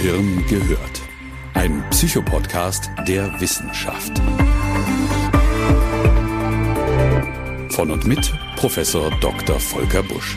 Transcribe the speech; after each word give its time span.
Gehirn 0.00 0.46
gehört. 0.46 1.02
Ein 1.54 1.84
Psychopodcast 1.90 2.88
der 3.08 3.40
Wissenschaft. 3.40 4.16
Von 7.72 7.90
und 7.90 8.06
mit 8.06 8.32
Professor 8.54 9.10
Dr. 9.18 9.58
Volker 9.58 10.04
Busch. 10.04 10.36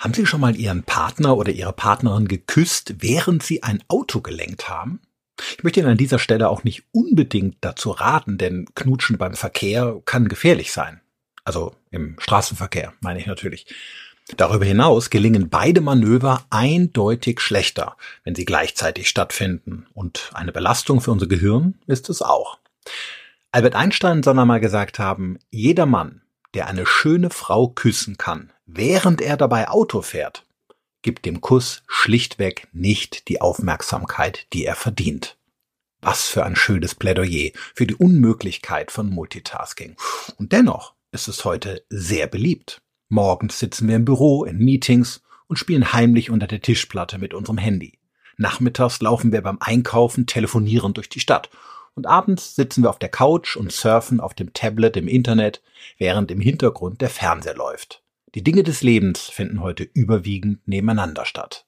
Haben 0.00 0.14
Sie 0.14 0.26
schon 0.26 0.40
mal 0.40 0.56
Ihren 0.56 0.82
Partner 0.82 1.36
oder 1.36 1.52
Ihre 1.52 1.72
Partnerin 1.72 2.26
geküsst, 2.26 2.96
während 2.98 3.44
Sie 3.44 3.62
ein 3.62 3.84
Auto 3.86 4.20
gelenkt 4.20 4.68
haben? 4.68 5.00
Ich 5.56 5.62
möchte 5.62 5.78
Ihnen 5.78 5.90
an 5.90 5.96
dieser 5.96 6.18
Stelle 6.18 6.48
auch 6.48 6.64
nicht 6.64 6.82
unbedingt 6.90 7.58
dazu 7.60 7.92
raten, 7.92 8.36
denn 8.36 8.66
Knutschen 8.74 9.16
beim 9.16 9.34
Verkehr 9.34 10.02
kann 10.06 10.26
gefährlich 10.26 10.72
sein. 10.72 11.00
Also 11.44 11.76
im 11.92 12.16
Straßenverkehr, 12.18 12.94
meine 13.00 13.20
ich 13.20 13.26
natürlich. 13.26 13.66
Darüber 14.34 14.64
hinaus 14.64 15.10
gelingen 15.10 15.48
beide 15.48 15.80
Manöver 15.80 16.44
eindeutig 16.50 17.40
schlechter, 17.40 17.96
wenn 18.24 18.34
sie 18.34 18.44
gleichzeitig 18.44 19.08
stattfinden. 19.08 19.86
Und 19.94 20.30
eine 20.34 20.50
Belastung 20.52 21.00
für 21.00 21.12
unser 21.12 21.28
Gehirn 21.28 21.78
ist 21.86 22.08
es 22.08 22.22
auch. 22.22 22.58
Albert 23.52 23.76
Einstein 23.76 24.22
soll 24.22 24.38
einmal 24.38 24.60
gesagt 24.60 24.98
haben, 24.98 25.38
jeder 25.50 25.86
Mann, 25.86 26.22
der 26.54 26.66
eine 26.66 26.86
schöne 26.86 27.30
Frau 27.30 27.68
küssen 27.68 28.18
kann, 28.18 28.52
während 28.66 29.20
er 29.20 29.36
dabei 29.36 29.68
Auto 29.68 30.02
fährt, 30.02 30.44
gibt 31.02 31.24
dem 31.24 31.40
Kuss 31.40 31.84
schlichtweg 31.86 32.66
nicht 32.72 33.28
die 33.28 33.40
Aufmerksamkeit, 33.40 34.48
die 34.52 34.64
er 34.64 34.74
verdient. 34.74 35.36
Was 36.00 36.28
für 36.28 36.44
ein 36.44 36.56
schönes 36.56 36.96
Plädoyer 36.96 37.52
für 37.74 37.86
die 37.86 37.94
Unmöglichkeit 37.94 38.90
von 38.90 39.08
Multitasking. 39.08 39.96
Und 40.36 40.52
dennoch 40.52 40.94
ist 41.12 41.28
es 41.28 41.44
heute 41.44 41.84
sehr 41.88 42.26
beliebt. 42.26 42.82
Morgens 43.08 43.58
sitzen 43.58 43.88
wir 43.88 43.96
im 43.96 44.04
Büro, 44.04 44.44
in 44.44 44.58
Meetings 44.58 45.22
und 45.46 45.58
spielen 45.58 45.92
heimlich 45.92 46.30
unter 46.30 46.46
der 46.46 46.60
Tischplatte 46.60 47.18
mit 47.18 47.34
unserem 47.34 47.58
Handy. 47.58 47.98
Nachmittags 48.36 49.00
laufen 49.00 49.32
wir 49.32 49.42
beim 49.42 49.58
Einkaufen 49.60 50.26
telefonierend 50.26 50.96
durch 50.96 51.08
die 51.08 51.20
Stadt. 51.20 51.50
Und 51.94 52.06
abends 52.06 52.54
sitzen 52.56 52.82
wir 52.82 52.90
auf 52.90 52.98
der 52.98 53.08
Couch 53.08 53.56
und 53.56 53.72
surfen 53.72 54.20
auf 54.20 54.34
dem 54.34 54.52
Tablet 54.52 54.96
im 54.96 55.08
Internet, 55.08 55.62
während 55.98 56.30
im 56.30 56.40
Hintergrund 56.40 57.00
der 57.00 57.08
Fernseher 57.08 57.54
läuft. 57.54 58.02
Die 58.34 58.42
Dinge 58.42 58.64
des 58.64 58.82
Lebens 58.82 59.20
finden 59.20 59.60
heute 59.60 59.84
überwiegend 59.84 60.66
nebeneinander 60.68 61.24
statt. 61.24 61.64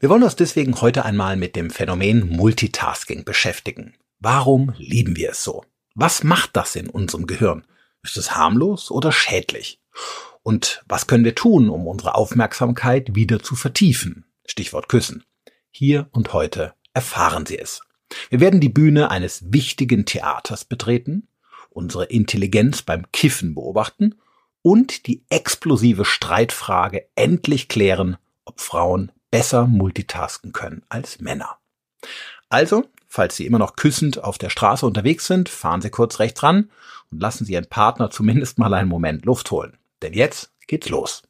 Wir 0.00 0.08
wollen 0.08 0.22
uns 0.22 0.36
deswegen 0.36 0.80
heute 0.80 1.04
einmal 1.04 1.36
mit 1.36 1.56
dem 1.56 1.68
Phänomen 1.68 2.28
Multitasking 2.28 3.24
beschäftigen. 3.24 3.94
Warum 4.18 4.72
lieben 4.78 5.16
wir 5.16 5.32
es 5.32 5.44
so? 5.44 5.64
Was 5.94 6.24
macht 6.24 6.56
das 6.56 6.74
in 6.76 6.88
unserem 6.88 7.26
Gehirn? 7.26 7.66
Ist 8.02 8.16
es 8.16 8.34
harmlos 8.34 8.90
oder 8.90 9.12
schädlich? 9.12 9.80
Und 10.44 10.84
was 10.86 11.06
können 11.06 11.24
wir 11.24 11.34
tun, 11.34 11.70
um 11.70 11.88
unsere 11.88 12.14
Aufmerksamkeit 12.14 13.14
wieder 13.14 13.42
zu 13.42 13.56
vertiefen? 13.56 14.26
Stichwort 14.44 14.90
Küssen. 14.90 15.24
Hier 15.70 16.06
und 16.12 16.34
heute 16.34 16.74
erfahren 16.92 17.46
Sie 17.46 17.58
es. 17.58 17.80
Wir 18.28 18.40
werden 18.40 18.60
die 18.60 18.68
Bühne 18.68 19.10
eines 19.10 19.52
wichtigen 19.52 20.04
Theaters 20.04 20.66
betreten, 20.66 21.28
unsere 21.70 22.04
Intelligenz 22.04 22.82
beim 22.82 23.10
Kiffen 23.10 23.54
beobachten 23.54 24.16
und 24.60 25.06
die 25.06 25.24
explosive 25.30 26.04
Streitfrage 26.04 27.06
endlich 27.16 27.68
klären, 27.68 28.18
ob 28.44 28.60
Frauen 28.60 29.12
besser 29.30 29.66
multitasken 29.66 30.52
können 30.52 30.82
als 30.90 31.20
Männer. 31.20 31.56
Also, 32.50 32.84
falls 33.08 33.36
Sie 33.36 33.46
immer 33.46 33.58
noch 33.58 33.76
küssend 33.76 34.22
auf 34.22 34.36
der 34.36 34.50
Straße 34.50 34.84
unterwegs 34.84 35.26
sind, 35.26 35.48
fahren 35.48 35.80
Sie 35.80 35.90
kurz 35.90 36.18
rechts 36.18 36.42
ran 36.42 36.70
und 37.10 37.22
lassen 37.22 37.46
Sie 37.46 37.54
Ihren 37.54 37.66
Partner 37.66 38.10
zumindest 38.10 38.58
mal 38.58 38.74
einen 38.74 38.90
Moment 38.90 39.24
Luft 39.24 39.50
holen. 39.50 39.78
Denn 40.04 40.12
jetzt 40.12 40.52
geht's 40.66 40.90
los. 40.90 41.22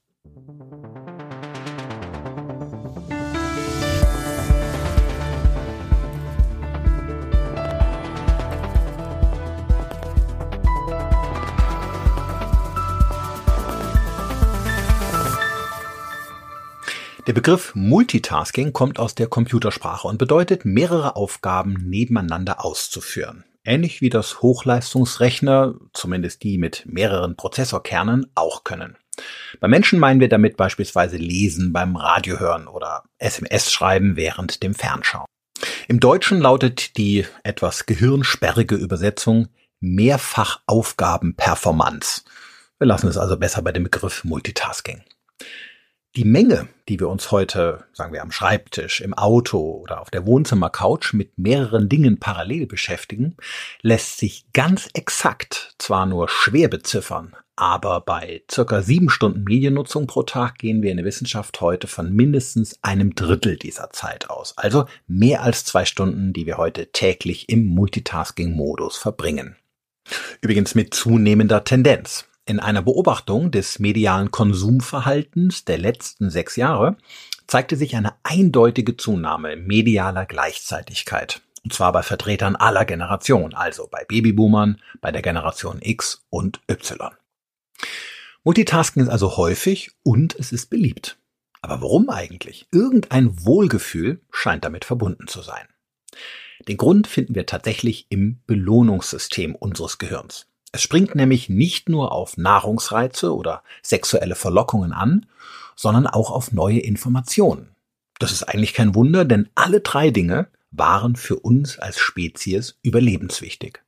Der 17.26 17.32
Begriff 17.32 17.76
Multitasking 17.76 18.72
kommt 18.72 18.98
aus 18.98 19.14
der 19.14 19.28
Computersprache 19.28 20.08
und 20.08 20.18
bedeutet, 20.18 20.64
mehrere 20.64 21.14
Aufgaben 21.14 21.74
nebeneinander 21.88 22.64
auszuführen 22.64 23.44
ähnlich 23.64 24.00
wie 24.00 24.10
das 24.10 24.42
Hochleistungsrechner, 24.42 25.74
zumindest 25.92 26.42
die 26.42 26.58
mit 26.58 26.84
mehreren 26.86 27.36
Prozessorkernen, 27.36 28.26
auch 28.34 28.64
können. 28.64 28.96
Bei 29.60 29.68
Menschen 29.68 29.98
meinen 29.98 30.20
wir 30.20 30.28
damit 30.28 30.56
beispielsweise 30.56 31.16
Lesen 31.16 31.72
beim 31.72 31.96
Radiohören 31.96 32.66
oder 32.66 33.04
SMS 33.18 33.72
schreiben 33.72 34.16
während 34.16 34.62
dem 34.62 34.74
Fernschauen. 34.74 35.26
Im 35.88 36.00
Deutschen 36.00 36.40
lautet 36.40 36.96
die 36.96 37.26
etwas 37.42 37.86
gehirnsperrige 37.86 38.74
Übersetzung 38.74 39.48
Mehrfachaufgabenperformance. 39.80 42.22
Wir 42.78 42.88
lassen 42.88 43.08
es 43.08 43.16
also 43.16 43.36
besser 43.36 43.62
bei 43.62 43.72
dem 43.72 43.84
Begriff 43.84 44.24
Multitasking. 44.24 45.02
Die 46.16 46.24
Menge, 46.24 46.68
die 46.88 47.00
wir 47.00 47.08
uns 47.08 47.32
heute, 47.32 47.86
sagen 47.92 48.12
wir 48.12 48.22
am 48.22 48.30
Schreibtisch, 48.30 49.00
im 49.00 49.14
Auto 49.14 49.58
oder 49.82 50.00
auf 50.00 50.10
der 50.12 50.24
Wohnzimmercouch 50.24 51.12
mit 51.12 51.38
mehreren 51.38 51.88
Dingen 51.88 52.20
parallel 52.20 52.68
beschäftigen, 52.68 53.36
lässt 53.82 54.18
sich 54.18 54.46
ganz 54.52 54.88
exakt 54.94 55.74
zwar 55.78 56.06
nur 56.06 56.28
schwer 56.28 56.68
beziffern, 56.68 57.34
aber 57.56 58.00
bei 58.00 58.44
circa 58.48 58.82
sieben 58.82 59.10
Stunden 59.10 59.42
Mediennutzung 59.42 60.06
pro 60.06 60.22
Tag 60.22 60.58
gehen 60.58 60.82
wir 60.82 60.92
in 60.92 60.98
der 60.98 61.06
Wissenschaft 61.06 61.60
heute 61.60 61.88
von 61.88 62.12
mindestens 62.12 62.78
einem 62.80 63.16
Drittel 63.16 63.56
dieser 63.56 63.90
Zeit 63.90 64.30
aus. 64.30 64.56
Also 64.56 64.84
mehr 65.08 65.42
als 65.42 65.64
zwei 65.64 65.84
Stunden, 65.84 66.32
die 66.32 66.46
wir 66.46 66.58
heute 66.58 66.92
täglich 66.92 67.48
im 67.48 67.66
Multitasking-Modus 67.66 68.98
verbringen. 68.98 69.56
Übrigens 70.40 70.76
mit 70.76 70.94
zunehmender 70.94 71.64
Tendenz. 71.64 72.28
In 72.46 72.60
einer 72.60 72.82
Beobachtung 72.82 73.50
des 73.50 73.78
medialen 73.78 74.30
Konsumverhaltens 74.30 75.64
der 75.64 75.78
letzten 75.78 76.28
sechs 76.28 76.56
Jahre 76.56 76.98
zeigte 77.46 77.76
sich 77.76 77.96
eine 77.96 78.14
eindeutige 78.22 78.98
Zunahme 78.98 79.56
medialer 79.56 80.26
Gleichzeitigkeit. 80.26 81.40
Und 81.62 81.72
zwar 81.72 81.92
bei 81.92 82.02
Vertretern 82.02 82.54
aller 82.54 82.84
Generationen, 82.84 83.54
also 83.54 83.88
bei 83.90 84.04
Babyboomern, 84.04 84.78
bei 85.00 85.10
der 85.10 85.22
Generation 85.22 85.78
X 85.80 86.26
und 86.28 86.60
Y. 86.70 87.12
Multitasking 88.42 89.04
ist 89.04 89.08
also 89.08 89.38
häufig 89.38 89.92
und 90.02 90.38
es 90.38 90.52
ist 90.52 90.68
beliebt. 90.68 91.16
Aber 91.62 91.80
warum 91.80 92.10
eigentlich? 92.10 92.68
Irgendein 92.70 93.42
Wohlgefühl 93.46 94.20
scheint 94.30 94.66
damit 94.66 94.84
verbunden 94.84 95.28
zu 95.28 95.40
sein. 95.40 95.66
Den 96.68 96.76
Grund 96.76 97.06
finden 97.06 97.34
wir 97.34 97.46
tatsächlich 97.46 98.06
im 98.10 98.42
Belohnungssystem 98.46 99.54
unseres 99.54 99.96
Gehirns. 99.96 100.46
Es 100.74 100.82
springt 100.82 101.14
nämlich 101.14 101.48
nicht 101.48 101.88
nur 101.88 102.10
auf 102.10 102.36
Nahrungsreize 102.36 103.32
oder 103.32 103.62
sexuelle 103.80 104.34
Verlockungen 104.34 104.92
an, 104.92 105.26
sondern 105.76 106.08
auch 106.08 106.32
auf 106.32 106.50
neue 106.50 106.80
Informationen. 106.80 107.76
Das 108.18 108.32
ist 108.32 108.42
eigentlich 108.42 108.74
kein 108.74 108.96
Wunder, 108.96 109.24
denn 109.24 109.48
alle 109.54 109.82
drei 109.82 110.10
Dinge 110.10 110.48
waren 110.72 111.14
für 111.14 111.36
uns 111.36 111.78
als 111.78 112.00
Spezies 112.00 112.76
überlebenswichtig. 112.82 113.84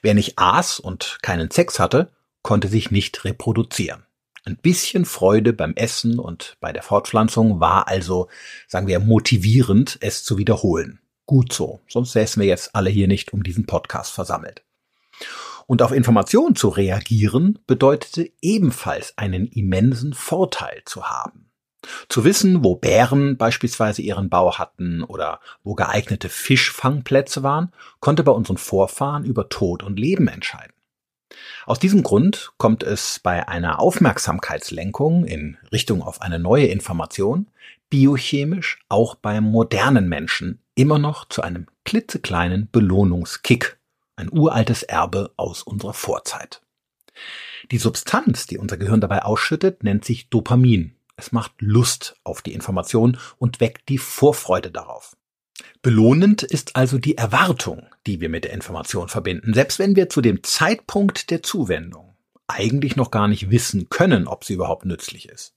Wer 0.00 0.14
nicht 0.14 0.38
aß 0.38 0.78
und 0.78 1.18
keinen 1.22 1.50
Sex 1.50 1.80
hatte, 1.80 2.12
konnte 2.42 2.68
sich 2.68 2.92
nicht 2.92 3.24
reproduzieren. 3.24 4.04
Ein 4.44 4.58
bisschen 4.58 5.06
Freude 5.06 5.52
beim 5.52 5.74
Essen 5.74 6.20
und 6.20 6.56
bei 6.60 6.72
der 6.72 6.84
Fortpflanzung 6.84 7.58
war 7.58 7.88
also, 7.88 8.28
sagen 8.68 8.86
wir, 8.86 9.00
motivierend, 9.00 9.98
es 10.02 10.22
zu 10.22 10.38
wiederholen. 10.38 11.00
Gut 11.26 11.52
so, 11.52 11.80
sonst 11.88 12.12
säßen 12.12 12.40
wir 12.40 12.46
jetzt 12.46 12.76
alle 12.76 12.90
hier 12.90 13.08
nicht 13.08 13.32
um 13.32 13.42
diesen 13.42 13.66
Podcast 13.66 14.12
versammelt. 14.12 14.62
Und 15.66 15.82
auf 15.82 15.92
Informationen 15.92 16.54
zu 16.54 16.68
reagieren 16.68 17.58
bedeutete 17.66 18.30
ebenfalls 18.40 19.18
einen 19.18 19.46
immensen 19.46 20.14
Vorteil 20.14 20.82
zu 20.84 21.08
haben. 21.08 21.50
Zu 22.08 22.24
wissen, 22.24 22.64
wo 22.64 22.76
Bären 22.76 23.36
beispielsweise 23.36 24.02
ihren 24.02 24.28
Bau 24.28 24.58
hatten 24.58 25.02
oder 25.02 25.40
wo 25.62 25.74
geeignete 25.74 26.28
Fischfangplätze 26.28 27.42
waren, 27.42 27.72
konnte 28.00 28.24
bei 28.24 28.32
unseren 28.32 28.56
Vorfahren 28.56 29.24
über 29.24 29.48
Tod 29.48 29.82
und 29.82 29.98
Leben 29.98 30.28
entscheiden. 30.28 30.72
Aus 31.64 31.78
diesem 31.78 32.02
Grund 32.02 32.52
kommt 32.56 32.82
es 32.82 33.18
bei 33.18 33.48
einer 33.48 33.80
Aufmerksamkeitslenkung 33.80 35.24
in 35.24 35.58
Richtung 35.72 36.02
auf 36.02 36.22
eine 36.22 36.38
neue 36.38 36.66
Information 36.66 37.48
biochemisch 37.90 38.80
auch 38.88 39.14
beim 39.14 39.44
modernen 39.44 40.08
Menschen 40.08 40.60
immer 40.74 40.98
noch 40.98 41.28
zu 41.28 41.42
einem 41.42 41.66
klitzekleinen 41.84 42.68
Belohnungskick 42.70 43.78
ein 44.16 44.30
uraltes 44.30 44.82
Erbe 44.82 45.32
aus 45.36 45.62
unserer 45.62 45.94
Vorzeit. 45.94 46.62
Die 47.70 47.78
Substanz, 47.78 48.46
die 48.46 48.58
unser 48.58 48.76
Gehirn 48.76 49.00
dabei 49.00 49.22
ausschüttet, 49.22 49.82
nennt 49.82 50.04
sich 50.04 50.28
Dopamin. 50.28 50.96
Es 51.16 51.32
macht 51.32 51.52
Lust 51.60 52.16
auf 52.24 52.42
die 52.42 52.52
Information 52.52 53.18
und 53.38 53.60
weckt 53.60 53.88
die 53.88 53.98
Vorfreude 53.98 54.70
darauf. 54.70 55.16
Belohnend 55.82 56.42
ist 56.42 56.76
also 56.76 56.98
die 56.98 57.16
Erwartung, 57.16 57.86
die 58.06 58.20
wir 58.20 58.28
mit 58.28 58.44
der 58.44 58.52
Information 58.52 59.08
verbinden, 59.08 59.54
selbst 59.54 59.78
wenn 59.78 59.96
wir 59.96 60.08
zu 60.08 60.20
dem 60.20 60.42
Zeitpunkt 60.42 61.30
der 61.30 61.42
Zuwendung 61.42 62.16
eigentlich 62.46 62.96
noch 62.96 63.10
gar 63.10 63.28
nicht 63.28 63.50
wissen 63.50 63.88
können, 63.88 64.26
ob 64.26 64.44
sie 64.44 64.54
überhaupt 64.54 64.84
nützlich 64.84 65.28
ist. 65.28 65.54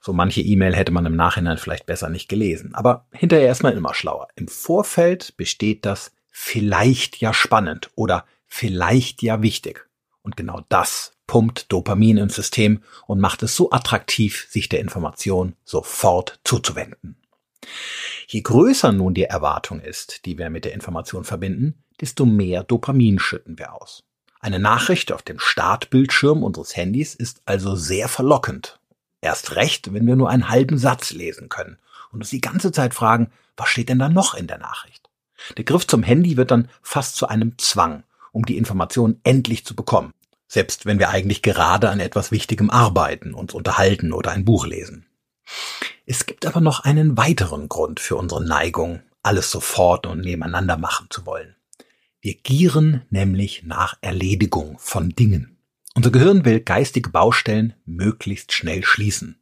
So 0.00 0.12
manche 0.12 0.40
E-Mail 0.40 0.74
hätte 0.74 0.92
man 0.92 1.06
im 1.06 1.16
Nachhinein 1.16 1.58
vielleicht 1.58 1.86
besser 1.86 2.08
nicht 2.08 2.28
gelesen, 2.28 2.74
aber 2.74 3.06
hinterher 3.12 3.50
ist 3.50 3.62
man 3.62 3.76
immer 3.76 3.94
schlauer. 3.94 4.28
Im 4.36 4.48
Vorfeld 4.48 5.36
besteht 5.36 5.84
das 5.84 6.12
vielleicht 6.30 7.20
ja 7.20 7.32
spannend 7.34 7.90
oder 7.94 8.24
vielleicht 8.46 9.22
ja 9.22 9.42
wichtig. 9.42 9.88
Und 10.22 10.36
genau 10.36 10.62
das 10.68 11.12
pumpt 11.26 11.70
Dopamin 11.72 12.16
ins 12.16 12.34
System 12.34 12.82
und 13.06 13.20
macht 13.20 13.42
es 13.42 13.54
so 13.54 13.70
attraktiv, 13.70 14.46
sich 14.50 14.68
der 14.68 14.80
Information 14.80 15.54
sofort 15.64 16.40
zuzuwenden. 16.44 17.16
Je 18.26 18.40
größer 18.40 18.92
nun 18.92 19.14
die 19.14 19.24
Erwartung 19.24 19.80
ist, 19.80 20.24
die 20.24 20.38
wir 20.38 20.50
mit 20.50 20.64
der 20.64 20.72
Information 20.72 21.24
verbinden, 21.24 21.82
desto 22.00 22.26
mehr 22.26 22.64
Dopamin 22.64 23.18
schütten 23.18 23.58
wir 23.58 23.74
aus. 23.74 24.04
Eine 24.40 24.58
Nachricht 24.58 25.12
auf 25.12 25.22
dem 25.22 25.38
Startbildschirm 25.38 26.42
unseres 26.42 26.74
Handys 26.74 27.14
ist 27.14 27.42
also 27.44 27.76
sehr 27.76 28.08
verlockend. 28.08 28.80
Erst 29.20 29.54
recht, 29.56 29.92
wenn 29.92 30.06
wir 30.06 30.16
nur 30.16 30.30
einen 30.30 30.48
halben 30.48 30.78
Satz 30.78 31.12
lesen 31.12 31.50
können 31.50 31.78
und 32.10 32.20
uns 32.20 32.30
die 32.30 32.40
ganze 32.40 32.72
Zeit 32.72 32.94
fragen, 32.94 33.30
was 33.56 33.68
steht 33.68 33.90
denn 33.90 33.98
da 33.98 34.08
noch 34.08 34.34
in 34.34 34.46
der 34.46 34.58
Nachricht? 34.58 35.09
Der 35.56 35.64
Griff 35.64 35.86
zum 35.86 36.02
Handy 36.02 36.36
wird 36.36 36.50
dann 36.50 36.68
fast 36.82 37.16
zu 37.16 37.28
einem 37.28 37.58
Zwang, 37.58 38.04
um 38.32 38.44
die 38.44 38.56
Information 38.56 39.20
endlich 39.24 39.64
zu 39.64 39.74
bekommen 39.74 40.12
selbst 40.50 40.84
wenn 40.84 40.98
wir 40.98 41.10
eigentlich 41.10 41.42
gerade 41.42 41.90
an 41.90 42.00
etwas 42.00 42.32
Wichtigem 42.32 42.70
arbeiten, 42.70 43.34
uns 43.34 43.54
unterhalten 43.54 44.12
oder 44.12 44.32
ein 44.32 44.44
Buch 44.44 44.66
lesen. 44.66 45.06
Es 46.06 46.26
gibt 46.26 46.44
aber 46.44 46.60
noch 46.60 46.80
einen 46.80 47.16
weiteren 47.16 47.68
Grund 47.68 48.00
für 48.00 48.16
unsere 48.16 48.44
Neigung, 48.44 49.00
alles 49.22 49.52
sofort 49.52 50.08
und 50.08 50.20
nebeneinander 50.20 50.76
machen 50.76 51.06
zu 51.08 51.24
wollen. 51.24 51.54
Wir 52.20 52.34
gieren 52.34 53.02
nämlich 53.10 53.62
nach 53.62 53.96
Erledigung 54.00 54.76
von 54.80 55.10
Dingen. 55.10 55.56
Unser 55.94 56.10
Gehirn 56.10 56.44
will 56.44 56.60
geistige 56.60 57.10
Baustellen 57.10 57.74
möglichst 57.84 58.52
schnell 58.52 58.84
schließen, 58.84 59.40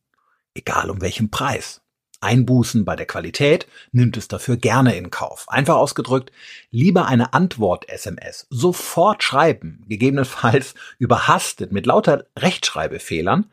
egal 0.53 0.91
um 0.91 1.01
welchen 1.01 1.31
Preis. 1.31 1.81
Einbußen 2.21 2.85
bei 2.85 2.97
der 2.97 3.07
Qualität 3.07 3.67
nimmt 3.93 4.17
es 4.17 4.29
dafür 4.29 4.57
gerne 4.57 4.97
in 4.97 5.11
Kauf. 5.11 5.47
Einfach 5.49 5.77
ausgedrückt, 5.77 6.33
lieber 6.71 7.07
eine 7.07 7.33
Antwort-SMS 7.33 8.47
sofort 8.51 9.23
schreiben, 9.23 9.85
gegebenenfalls 9.89 10.75
überhastet 10.99 11.73
mit 11.73 11.87
lauter 11.87 12.27
Rechtschreibfehlern, 12.37 13.51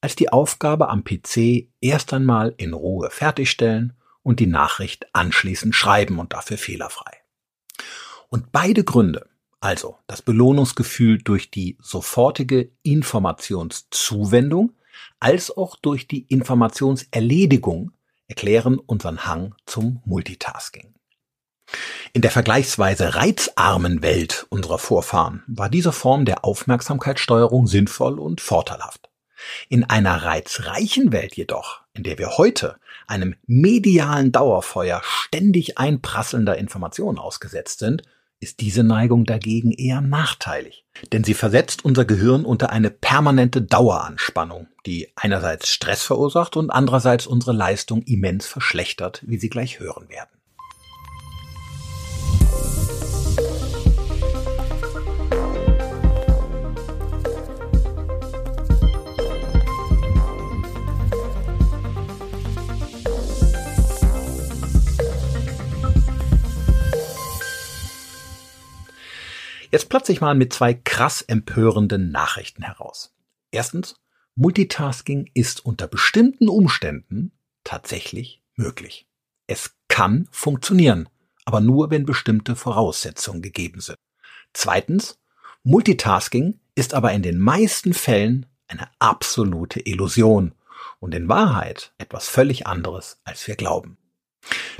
als 0.00 0.16
die 0.16 0.30
Aufgabe 0.30 0.88
am 0.88 1.04
PC 1.04 1.68
erst 1.80 2.12
einmal 2.12 2.54
in 2.56 2.74
Ruhe 2.74 3.10
fertigstellen 3.10 3.94
und 4.22 4.40
die 4.40 4.46
Nachricht 4.46 5.06
anschließend 5.12 5.74
schreiben 5.74 6.18
und 6.18 6.32
dafür 6.32 6.58
fehlerfrei. 6.58 7.12
Und 8.28 8.50
beide 8.52 8.82
Gründe, 8.82 9.28
also 9.60 9.98
das 10.06 10.20
Belohnungsgefühl 10.20 11.18
durch 11.18 11.50
die 11.50 11.78
sofortige 11.80 12.70
Informationszuwendung 12.82 14.72
als 15.20 15.56
auch 15.56 15.76
durch 15.76 16.08
die 16.08 16.22
Informationserledigung 16.26 17.92
erklären 18.28 18.78
unseren 18.78 19.26
Hang 19.26 19.54
zum 19.66 20.02
Multitasking. 20.04 20.94
In 22.12 22.22
der 22.22 22.30
vergleichsweise 22.30 23.14
reizarmen 23.14 24.02
Welt 24.02 24.46
unserer 24.50 24.78
Vorfahren 24.78 25.42
war 25.46 25.68
diese 25.68 25.92
Form 25.92 26.24
der 26.24 26.44
Aufmerksamkeitssteuerung 26.44 27.66
sinnvoll 27.66 28.18
und 28.18 28.40
vorteilhaft. 28.40 29.10
In 29.68 29.84
einer 29.84 30.22
reizreichen 30.22 31.12
Welt 31.12 31.36
jedoch, 31.36 31.82
in 31.92 32.02
der 32.02 32.18
wir 32.18 32.38
heute 32.38 32.76
einem 33.06 33.34
medialen 33.46 34.32
Dauerfeuer 34.32 35.02
ständig 35.04 35.76
einprasselnder 35.76 36.56
Informationen 36.56 37.18
ausgesetzt 37.18 37.80
sind, 37.80 38.02
ist 38.44 38.60
diese 38.60 38.84
Neigung 38.84 39.24
dagegen 39.24 39.72
eher 39.72 40.02
nachteilig, 40.02 40.84
denn 41.12 41.24
sie 41.24 41.32
versetzt 41.32 41.82
unser 41.82 42.04
Gehirn 42.04 42.44
unter 42.44 42.68
eine 42.68 42.90
permanente 42.90 43.62
Daueranspannung, 43.62 44.68
die 44.84 45.08
einerseits 45.16 45.70
Stress 45.70 46.02
verursacht 46.02 46.58
und 46.58 46.68
andererseits 46.68 47.26
unsere 47.26 47.54
Leistung 47.54 48.02
immens 48.02 48.46
verschlechtert, 48.46 49.22
wie 49.26 49.38
Sie 49.38 49.48
gleich 49.48 49.80
hören 49.80 50.10
werden. 50.10 50.28
Jetzt 69.74 69.88
platze 69.88 70.12
ich 70.12 70.20
mal 70.20 70.36
mit 70.36 70.52
zwei 70.52 70.72
krass 70.72 71.20
empörenden 71.20 72.12
Nachrichten 72.12 72.62
heraus. 72.62 73.12
Erstens, 73.50 73.96
Multitasking 74.36 75.28
ist 75.34 75.66
unter 75.66 75.88
bestimmten 75.88 76.48
Umständen 76.48 77.32
tatsächlich 77.64 78.40
möglich. 78.54 79.08
Es 79.48 79.74
kann 79.88 80.28
funktionieren, 80.30 81.08
aber 81.44 81.60
nur 81.60 81.90
wenn 81.90 82.06
bestimmte 82.06 82.54
Voraussetzungen 82.54 83.42
gegeben 83.42 83.80
sind. 83.80 83.98
Zweitens, 84.52 85.18
Multitasking 85.64 86.60
ist 86.76 86.94
aber 86.94 87.10
in 87.10 87.22
den 87.22 87.40
meisten 87.40 87.94
Fällen 87.94 88.46
eine 88.68 88.88
absolute 89.00 89.80
Illusion 89.80 90.54
und 91.00 91.16
in 91.16 91.28
Wahrheit 91.28 91.92
etwas 91.98 92.28
völlig 92.28 92.68
anderes, 92.68 93.18
als 93.24 93.48
wir 93.48 93.56
glauben. 93.56 93.98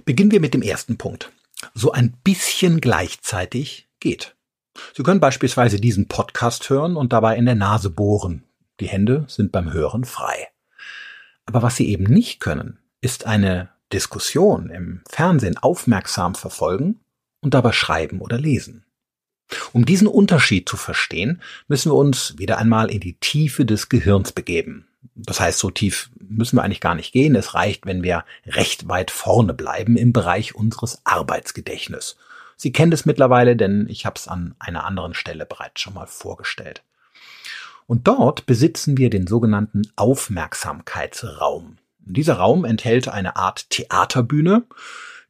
Beginnen 0.05 0.31
wir 0.31 0.41
mit 0.41 0.55
dem 0.55 0.63
ersten 0.63 0.99
Punkt. 0.99 1.33
So 1.75 1.91
ein 1.91 2.13
bisschen 2.23 2.81
gleichzeitig 2.81 3.89
geht. 3.99 4.37
Sie 4.95 5.03
können 5.03 5.21
beispielsweise 5.21 5.81
diesen 5.81 6.09
Podcast 6.09 6.69
hören 6.71 6.97
und 6.97 7.13
dabei 7.13 7.37
in 7.37 7.47
der 7.47 7.55
Nase 7.55 7.91
bohren. 7.91 8.45
Die 8.81 8.89
Hände 8.89 9.25
sind 9.29 9.53
beim 9.53 9.73
Hören 9.73 10.05
frei. 10.05 10.49
Aber 11.47 11.63
was 11.63 11.77
Sie 11.77 11.89
eben 11.89 12.05
nicht 12.05 12.41
können, 12.41 12.79
ist 13.01 13.27
eine 13.27 13.71
Diskussion 13.93 14.71
im 14.71 15.03
Fernsehen 15.09 15.59
aufmerksam 15.59 16.35
verfolgen 16.35 17.01
und 17.41 17.55
dabei 17.55 17.73
schreiben 17.73 18.21
oder 18.21 18.39
lesen. 18.39 18.85
Um 19.73 19.85
diesen 19.85 20.09
Unterschied 20.09 20.69
zu 20.69 20.77
verstehen, 20.77 21.43
müssen 21.69 21.93
wir 21.93 21.97
uns 21.97 22.35
wieder 22.39 22.59
einmal 22.59 22.91
in 22.91 23.01
die 23.01 23.19
Tiefe 23.19 23.67
des 23.67 23.89
Gehirns 23.89 24.33
begeben. 24.33 24.89
Das 25.15 25.39
heißt, 25.39 25.59
so 25.59 25.71
tief 25.71 26.11
müssen 26.19 26.57
wir 26.57 26.63
eigentlich 26.63 26.81
gar 26.81 26.95
nicht 26.95 27.13
gehen. 27.13 27.37
Es 27.37 27.55
reicht, 27.55 27.87
wenn 27.87 28.03
wir 28.03 28.25
recht 28.47 28.89
weit 28.89 29.11
vorne 29.11 29.55
bleiben 29.55 29.97
im 29.97 30.13
Bereich 30.13 30.55
unseres 30.55 31.03
Arbeitsgedächtnisses 31.05 32.17
Sie 32.65 32.73
kennen 32.73 32.93
es 32.93 33.05
mittlerweile, 33.05 33.57
denn 33.57 33.87
ich 33.91 34.07
habe 34.07 34.15
es 34.17 34.27
an 34.27 34.55
einer 34.59 34.87
anderen 34.87 35.13
Stelle 35.13 35.45
bereits 35.45 35.83
schon 35.83 35.93
mal 35.93 36.07
vorgestellt. 36.07 36.83
Und 37.87 38.09
dort 38.09 38.47
besitzen 38.47 38.97
wir 38.97 39.11
den 39.11 39.27
sogenannten 39.27 39.83
Aufmerksamkeitsraum. 39.97 41.77
Dieser 41.99 42.37
Raum 42.37 42.65
enthält 42.65 43.09
eine 43.09 43.37
Art 43.37 43.69
Theaterbühne, 43.69 44.65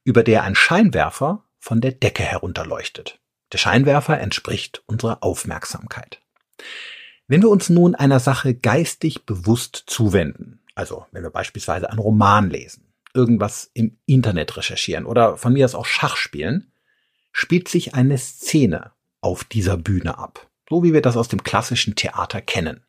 über 0.04 0.22
der 0.22 0.44
ein 0.44 0.54
Scheinwerfer 0.54 1.42
von 1.58 1.80
der 1.80 1.90
Decke 1.90 2.22
herunterleuchtet. 2.22 3.18
Der 3.50 3.58
Scheinwerfer 3.58 4.20
entspricht 4.20 4.84
unserer 4.86 5.24
Aufmerksamkeit. 5.24 6.20
Wenn 7.26 7.42
wir 7.42 7.50
uns 7.50 7.68
nun 7.68 7.96
einer 7.96 8.20
Sache 8.20 8.54
geistig 8.54 9.26
bewusst 9.26 9.82
zuwenden, 9.88 10.60
also 10.76 11.04
wenn 11.10 11.24
wir 11.24 11.30
beispielsweise 11.30 11.90
einen 11.90 11.98
Roman 11.98 12.48
lesen, 12.48 12.92
irgendwas 13.12 13.72
im 13.74 13.98
Internet 14.06 14.56
recherchieren 14.56 15.04
oder 15.04 15.36
von 15.36 15.52
mir 15.52 15.64
aus 15.64 15.74
auch 15.74 15.86
Schach 15.86 16.16
spielen, 16.16 16.70
spielt 17.34 17.68
sich 17.68 17.94
eine 17.94 18.16
Szene 18.16 18.92
auf 19.20 19.44
dieser 19.44 19.76
Bühne 19.76 20.16
ab, 20.16 20.48
so 20.70 20.82
wie 20.82 20.94
wir 20.94 21.02
das 21.02 21.18
aus 21.18 21.28
dem 21.28 21.42
klassischen 21.42 21.96
Theater 21.96 22.40
kennen. 22.40 22.86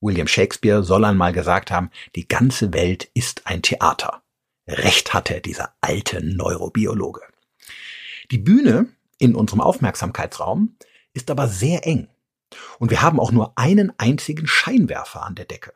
William 0.00 0.28
Shakespeare 0.28 0.82
soll 0.82 1.04
einmal 1.04 1.34
gesagt 1.34 1.70
haben, 1.70 1.90
die 2.16 2.26
ganze 2.26 2.72
Welt 2.72 3.10
ist 3.12 3.46
ein 3.46 3.60
Theater. 3.60 4.22
Recht 4.66 5.12
hatte 5.12 5.40
dieser 5.40 5.74
alte 5.80 6.24
Neurobiologe. 6.24 7.20
Die 8.30 8.38
Bühne 8.38 8.86
in 9.18 9.34
unserem 9.34 9.60
Aufmerksamkeitsraum 9.60 10.76
ist 11.12 11.30
aber 11.30 11.48
sehr 11.48 11.86
eng. 11.86 12.08
Und 12.78 12.90
wir 12.90 13.02
haben 13.02 13.20
auch 13.20 13.32
nur 13.32 13.58
einen 13.58 13.92
einzigen 13.98 14.46
Scheinwerfer 14.46 15.24
an 15.24 15.34
der 15.34 15.44
Decke. 15.44 15.72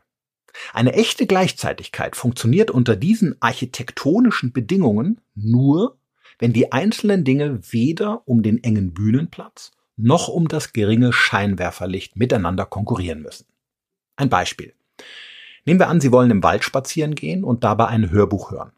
Eine 0.73 0.93
echte 0.93 1.27
Gleichzeitigkeit 1.27 2.15
funktioniert 2.15 2.71
unter 2.71 2.95
diesen 2.95 3.37
architektonischen 3.43 4.53
Bedingungen 4.53 5.21
nur, 5.35 5.99
wenn 6.45 6.53
die 6.53 6.73
einzelnen 6.73 7.25
Dinge 7.25 7.59
weder 7.73 8.29
um 8.29 8.43
den 8.43 8.63
engen 8.63 8.93
Bühnenplatz 8.93 9.73
noch 9.97 10.29
um 10.29 10.47
das 10.47 10.75
geringe 10.75 11.11
Scheinwerferlicht 11.11 12.17
miteinander 12.17 12.67
konkurrieren 12.67 13.23
müssen. 13.23 13.47
Ein 14.17 14.29
Beispiel. 14.29 14.75
Nehmen 15.65 15.81
wir 15.81 15.89
an, 15.89 16.03
Sie 16.03 16.13
wollen 16.13 16.31
im 16.31 16.43
Wald 16.43 16.63
spazieren 16.63 17.15
gehen 17.15 17.45
und 17.45 17.65
dabei 17.65 17.87
ein 17.87 18.11
Hörbuch 18.11 18.51
hören. 18.51 18.73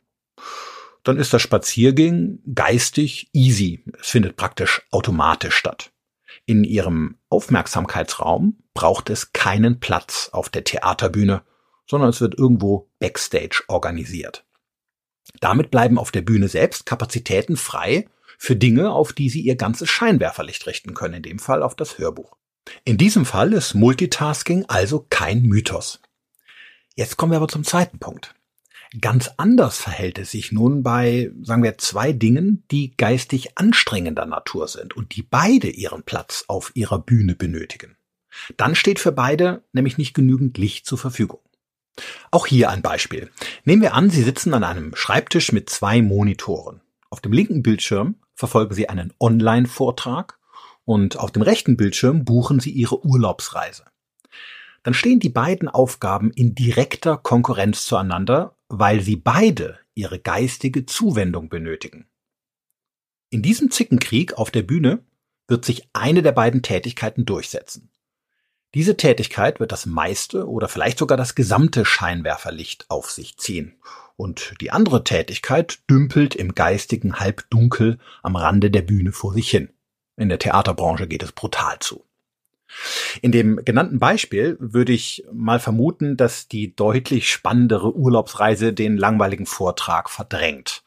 Dann 1.03 1.17
ist 1.17 1.35
das 1.35 1.43
Spaziergehen 1.43 2.41
geistig 2.55 3.31
easy. 3.33 3.83
Es 4.01 4.11
findet 4.11 4.37
praktisch 4.37 4.87
automatisch 4.93 5.57
statt. 5.57 5.91
In 6.45 6.63
Ihrem 6.63 7.17
Aufmerksamkeitsraum 7.31 8.59
braucht 8.75 9.11
es 9.11 9.33
keinen 9.33 9.81
Platz 9.81 10.31
auf 10.31 10.51
der 10.51 10.63
Theaterbühne, 10.63 11.43
sondern 11.91 12.11
es 12.11 12.21
wird 12.21 12.39
irgendwo 12.39 12.89
backstage 13.01 13.65
organisiert. 13.67 14.46
Damit 15.41 15.71
bleiben 15.71 15.99
auf 15.99 16.11
der 16.11 16.23
Bühne 16.23 16.49
selbst 16.49 16.87
Kapazitäten 16.87 17.57
frei 17.57 18.09
für 18.39 18.57
Dinge, 18.57 18.91
auf 18.91 19.13
die 19.13 19.29
Sie 19.29 19.41
Ihr 19.41 19.57
ganzes 19.57 19.89
Scheinwerferlicht 19.89 20.67
richten 20.67 20.95
können, 20.95 21.15
in 21.15 21.23
dem 21.23 21.39
Fall 21.39 21.63
auf 21.63 21.75
das 21.75 21.99
Hörbuch. 21.99 22.37
In 22.85 22.99
diesem 22.99 23.25
Fall 23.25 23.53
ist 23.53 23.75
Multitasking 23.75 24.65
also 24.67 25.07
kein 25.09 25.43
Mythos. 25.43 26.01
Jetzt 26.95 27.17
kommen 27.17 27.33
wir 27.33 27.37
aber 27.37 27.49
zum 27.49 27.65
zweiten 27.65 27.99
Punkt. 27.99 28.35
Ganz 29.01 29.31
anders 29.37 29.79
verhält 29.79 30.19
es 30.19 30.31
sich 30.31 30.53
nun 30.53 30.83
bei, 30.83 31.31
sagen 31.43 31.63
wir, 31.63 31.77
zwei 31.79 32.13
Dingen, 32.13 32.65
die 32.71 32.97
geistig 32.97 33.59
anstrengender 33.59 34.27
Natur 34.27 34.69
sind 34.69 34.97
und 34.97 35.17
die 35.17 35.23
beide 35.23 35.69
ihren 35.69 36.05
Platz 36.05 36.45
auf 36.47 36.71
ihrer 36.75 36.99
Bühne 36.99 37.35
benötigen. 37.35 37.97
Dann 38.57 38.75
steht 38.75 38.99
für 39.01 39.13
beide 39.13 39.65
nämlich 39.73 39.99
nicht 39.99 40.15
genügend 40.15 40.57
Licht 40.59 40.87
zur 40.87 40.99
Verfügung. 40.99 41.41
Auch 42.31 42.47
hier 42.47 42.71
ein 42.71 42.83
Beispiel. 42.83 43.31
Nehmen 43.65 43.83
wir 43.83 43.95
an, 43.95 44.11
Sie 44.11 44.23
sitzen 44.23 44.55
an 44.55 44.65
einem 44.65 44.95
Schreibtisch 44.95 45.53
mit 45.53 45.71
zwei 45.71 46.03
Monitoren. 46.03 46.81
Auf 47.11 47.21
dem 47.21 47.33
linken 47.33 47.63
Bildschirm 47.63 48.17
verfolgen 48.35 48.75
Sie 48.75 48.89
einen 48.89 49.13
Online-Vortrag 49.19 50.39
und 50.85 51.19
auf 51.19 51.33
dem 51.33 51.43
rechten 51.43 51.77
Bildschirm 51.77 52.25
buchen 52.25 52.61
Sie 52.61 52.71
Ihre 52.71 53.05
Urlaubsreise. 53.05 53.85
Dann 54.83 54.95
stehen 54.95 55.19
die 55.19 55.31
beiden 55.31 55.69
Aufgaben 55.69 56.31
in 56.31 56.55
direkter 56.55 57.17
Konkurrenz 57.17 57.87
zueinander, 57.87 58.57
weil 58.69 59.01
sie 59.01 59.17
beide 59.17 59.81
ihre 59.95 60.21
geistige 60.21 60.87
Zuwendung 60.87 61.49
benötigen. 61.49 62.07
In 63.31 63.43
diesem 63.43 63.73
Zickenkrieg 63.73 64.35
auf 64.35 64.53
der 64.53 64.63
Bühne 64.63 65.05
wird 65.49 65.65
sich 65.65 65.89
eine 65.93 66.23
der 66.23 66.31
beiden 66.31 66.63
Tätigkeiten 66.63 67.25
durchsetzen. 67.25 67.91
Diese 68.75 68.97
Tätigkeit 68.97 69.61
wird 69.61 69.73
das 69.73 69.87
meiste 69.87 70.49
oder 70.49 70.69
vielleicht 70.69 70.99
sogar 70.99 71.17
das 71.17 71.35
gesamte 71.35 71.85
Scheinwerferlicht 71.85 72.87
auf 72.89 73.11
sich 73.11 73.37
ziehen. 73.39 73.77
Und 74.17 74.55
die 74.61 74.71
andere 74.71 75.05
Tätigkeit 75.05 75.79
dümpelt 75.91 76.35
im 76.35 76.55
geistigen 76.55 77.19
Halbdunkel 77.21 77.99
am 78.23 78.37
Rande 78.37 78.71
der 78.71 78.83
Bühne 78.83 79.13
vor 79.13 79.33
sich 79.33 79.51
hin. 79.51 79.71
In 80.17 80.29
der 80.29 80.39
Theaterbranche 80.39 81.07
geht 81.07 81.23
es 81.23 81.33
brutal 81.33 81.79
zu. 81.81 82.05
In 83.23 83.33
dem 83.33 83.65
genannten 83.65 83.99
Beispiel 83.99 84.57
würde 84.59 84.93
ich 84.93 85.25
mal 85.33 85.61
vermuten, 85.61 86.17
dass 86.17 86.49
die 86.49 86.75
deutlich 86.75 87.31
spannendere 87.31 87.95
Urlaubsreise 87.95 88.73
den 88.73 88.97
langweiligen 88.97 89.47
Vortrag 89.47 90.11
verdrängt. 90.11 90.83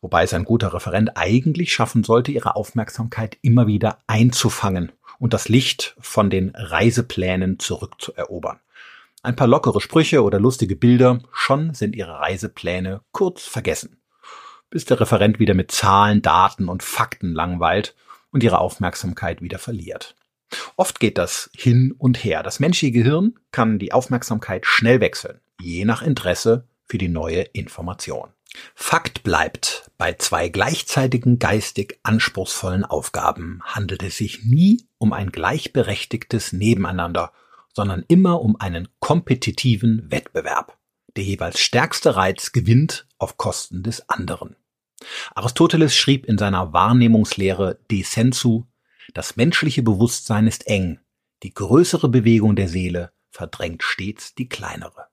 Wobei 0.00 0.24
es 0.24 0.34
ein 0.34 0.44
guter 0.44 0.74
Referent 0.74 1.16
eigentlich 1.16 1.72
schaffen 1.72 2.04
sollte, 2.04 2.30
ihre 2.30 2.56
Aufmerksamkeit 2.56 3.38
immer 3.40 3.66
wieder 3.66 3.98
einzufangen 4.06 4.92
und 5.18 5.32
das 5.32 5.48
Licht 5.48 5.96
von 6.00 6.30
den 6.30 6.50
Reiseplänen 6.54 7.58
zurückzuerobern. 7.58 8.60
Ein 9.22 9.36
paar 9.36 9.46
lockere 9.46 9.80
Sprüche 9.80 10.22
oder 10.22 10.38
lustige 10.38 10.76
Bilder, 10.76 11.20
schon 11.32 11.72
sind 11.72 11.96
ihre 11.96 12.18
Reisepläne 12.18 13.00
kurz 13.12 13.46
vergessen. 13.46 13.96
Bis 14.68 14.84
der 14.84 15.00
Referent 15.00 15.38
wieder 15.38 15.54
mit 15.54 15.70
Zahlen, 15.70 16.20
Daten 16.20 16.68
und 16.68 16.82
Fakten 16.82 17.32
langweilt 17.32 17.94
und 18.32 18.42
ihre 18.42 18.58
Aufmerksamkeit 18.58 19.40
wieder 19.40 19.58
verliert. 19.58 20.14
Oft 20.76 21.00
geht 21.00 21.16
das 21.16 21.48
hin 21.56 21.94
und 21.96 22.22
her. 22.22 22.42
Das 22.42 22.60
menschliche 22.60 22.92
Gehirn 22.92 23.38
kann 23.50 23.78
die 23.78 23.92
Aufmerksamkeit 23.92 24.66
schnell 24.66 25.00
wechseln, 25.00 25.40
je 25.58 25.86
nach 25.86 26.02
Interesse 26.02 26.68
für 26.84 26.98
die 26.98 27.08
neue 27.08 27.40
Information. 27.40 28.33
Fakt 28.74 29.22
bleibt, 29.22 29.90
bei 29.98 30.14
zwei 30.14 30.48
gleichzeitigen 30.48 31.38
geistig 31.38 31.98
anspruchsvollen 32.02 32.84
Aufgaben 32.84 33.60
handelt 33.64 34.02
es 34.02 34.16
sich 34.16 34.44
nie 34.44 34.86
um 34.98 35.12
ein 35.12 35.30
gleichberechtigtes 35.30 36.52
Nebeneinander, 36.52 37.32
sondern 37.72 38.04
immer 38.08 38.40
um 38.40 38.56
einen 38.60 38.88
kompetitiven 39.00 40.10
Wettbewerb. 40.10 40.78
Der 41.16 41.24
jeweils 41.24 41.60
stärkste 41.60 42.16
Reiz 42.16 42.52
gewinnt 42.52 43.06
auf 43.18 43.36
Kosten 43.36 43.82
des 43.82 44.08
anderen. 44.08 44.56
Aristoteles 45.34 45.96
schrieb 45.96 46.26
in 46.26 46.38
seiner 46.38 46.72
Wahrnehmungslehre 46.72 47.78
De 47.90 48.02
Sensu, 48.02 48.64
das 49.12 49.36
menschliche 49.36 49.82
Bewusstsein 49.82 50.46
ist 50.46 50.66
eng, 50.66 51.00
die 51.42 51.52
größere 51.52 52.08
Bewegung 52.08 52.56
der 52.56 52.68
Seele 52.68 53.12
verdrängt 53.30 53.82
stets 53.82 54.34
die 54.34 54.48
kleinere. 54.48 55.08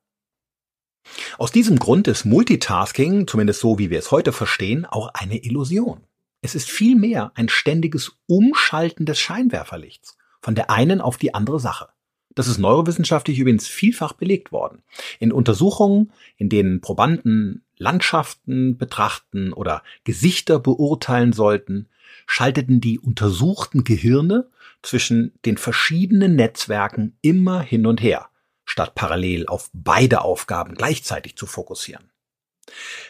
Aus 1.37 1.51
diesem 1.51 1.79
Grund 1.79 2.07
ist 2.07 2.25
Multitasking, 2.25 3.27
zumindest 3.27 3.59
so 3.59 3.79
wie 3.79 3.89
wir 3.89 3.99
es 3.99 4.11
heute 4.11 4.31
verstehen, 4.31 4.85
auch 4.85 5.09
eine 5.13 5.43
Illusion. 5.43 6.01
Es 6.41 6.55
ist 6.55 6.69
vielmehr 6.69 7.31
ein 7.35 7.49
ständiges 7.49 8.13
Umschalten 8.27 9.05
des 9.05 9.19
Scheinwerferlichts 9.19 10.17
von 10.41 10.55
der 10.55 10.71
einen 10.71 11.01
auf 11.01 11.17
die 11.17 11.33
andere 11.33 11.59
Sache. 11.59 11.89
Das 12.33 12.47
ist 12.47 12.57
neurowissenschaftlich 12.57 13.37
übrigens 13.39 13.67
vielfach 13.67 14.13
belegt 14.13 14.51
worden. 14.51 14.81
In 15.19 15.31
Untersuchungen, 15.31 16.11
in 16.37 16.49
denen 16.49 16.81
Probanden 16.81 17.63
Landschaften 17.77 18.77
betrachten 18.77 19.53
oder 19.53 19.83
Gesichter 20.03 20.59
beurteilen 20.59 21.33
sollten, 21.33 21.87
schalteten 22.25 22.79
die 22.79 22.99
untersuchten 22.99 23.83
Gehirne 23.83 24.49
zwischen 24.81 25.33
den 25.45 25.57
verschiedenen 25.57 26.35
Netzwerken 26.35 27.17
immer 27.21 27.61
hin 27.61 27.85
und 27.85 28.01
her 28.01 28.30
statt 28.71 28.95
parallel 28.95 29.47
auf 29.47 29.69
beide 29.73 30.21
Aufgaben 30.21 30.75
gleichzeitig 30.75 31.35
zu 31.35 31.45
fokussieren. 31.45 32.09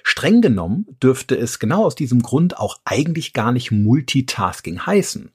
Streng 0.01 0.41
genommen 0.41 0.97
dürfte 1.03 1.37
es 1.37 1.59
genau 1.59 1.85
aus 1.85 1.93
diesem 1.93 2.23
Grund 2.23 2.57
auch 2.57 2.79
eigentlich 2.83 3.33
gar 3.33 3.51
nicht 3.51 3.69
Multitasking 3.69 4.87
heißen, 4.87 5.31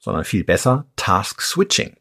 sondern 0.00 0.24
viel 0.24 0.42
besser 0.42 0.86
Task 0.96 1.40
Switching. 1.40 1.96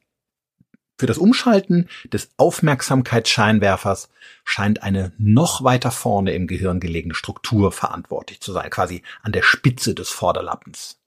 Für 0.97 1.05
das 1.05 1.19
Umschalten 1.19 1.87
des 2.11 2.31
Aufmerksamkeitsscheinwerfers 2.37 4.09
scheint 4.43 4.81
eine 4.81 5.13
noch 5.19 5.63
weiter 5.63 5.91
vorne 5.91 6.33
im 6.33 6.47
Gehirn 6.47 6.79
gelegene 6.79 7.13
Struktur 7.13 7.71
verantwortlich 7.71 8.41
zu 8.41 8.51
sein, 8.51 8.71
quasi 8.71 9.03
an 9.21 9.31
der 9.31 9.43
Spitze 9.43 9.93
des 9.93 10.09
Vorderlappens. 10.09 10.99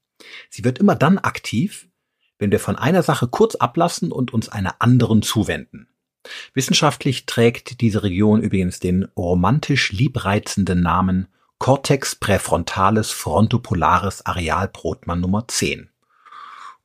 Sie 0.48 0.62
wird 0.62 0.78
immer 0.78 0.94
dann 0.94 1.18
aktiv, 1.18 1.88
wenn 2.38 2.52
wir 2.52 2.60
von 2.60 2.76
einer 2.76 3.02
Sache 3.02 3.26
kurz 3.26 3.56
ablassen 3.56 4.12
und 4.12 4.32
uns 4.32 4.48
einer 4.48 4.76
anderen 4.80 5.22
zuwenden. 5.22 5.88
Wissenschaftlich 6.54 7.26
trägt 7.26 7.80
diese 7.80 8.02
Region 8.02 8.40
übrigens 8.40 8.80
den 8.80 9.04
romantisch 9.16 9.92
liebreizenden 9.92 10.82
Namen 10.82 11.28
Cortex 11.58 12.16
präfrontales 12.16 13.10
frontopolaris 13.10 14.26
Areal 14.26 14.68
Brotmann 14.68 15.20
Nummer 15.20 15.46
10 15.46 15.90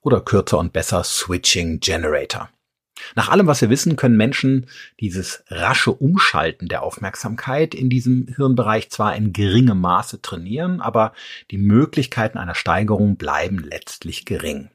oder 0.01 0.21
kürzer 0.21 0.59
und 0.59 0.73
besser 0.73 1.03
Switching 1.03 1.79
Generator. 1.79 2.49
Nach 3.15 3.29
allem, 3.29 3.47
was 3.47 3.61
wir 3.61 3.69
wissen, 3.69 3.95
können 3.95 4.17
Menschen 4.17 4.67
dieses 4.99 5.43
rasche 5.47 5.91
Umschalten 5.91 6.67
der 6.67 6.83
Aufmerksamkeit 6.83 7.75
in 7.75 7.89
diesem 7.89 8.27
Hirnbereich 8.27 8.89
zwar 8.89 9.15
in 9.15 9.33
geringem 9.33 9.79
Maße 9.79 10.21
trainieren, 10.21 10.81
aber 10.81 11.13
die 11.51 11.57
Möglichkeiten 11.57 12.37
einer 12.37 12.55
Steigerung 12.55 13.17
bleiben 13.17 13.59
letztlich 13.59 14.25
gering. 14.25 14.69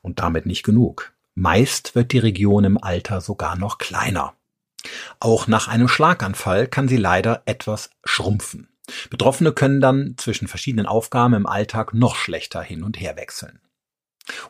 Und 0.00 0.18
damit 0.18 0.46
nicht 0.46 0.62
genug. 0.62 1.12
Meist 1.34 1.94
wird 1.94 2.12
die 2.12 2.18
Region 2.18 2.64
im 2.64 2.82
Alter 2.82 3.20
sogar 3.20 3.56
noch 3.56 3.78
kleiner. 3.78 4.34
Auch 5.20 5.46
nach 5.46 5.68
einem 5.68 5.88
Schlaganfall 5.88 6.66
kann 6.66 6.88
sie 6.88 6.96
leider 6.96 7.42
etwas 7.46 7.90
schrumpfen. 8.04 8.68
Betroffene 9.10 9.52
können 9.52 9.80
dann 9.80 10.14
zwischen 10.18 10.48
verschiedenen 10.48 10.86
Aufgaben 10.86 11.34
im 11.34 11.46
Alltag 11.46 11.94
noch 11.94 12.16
schlechter 12.16 12.62
hin 12.62 12.82
und 12.82 13.00
her 13.00 13.16
wechseln. 13.16 13.60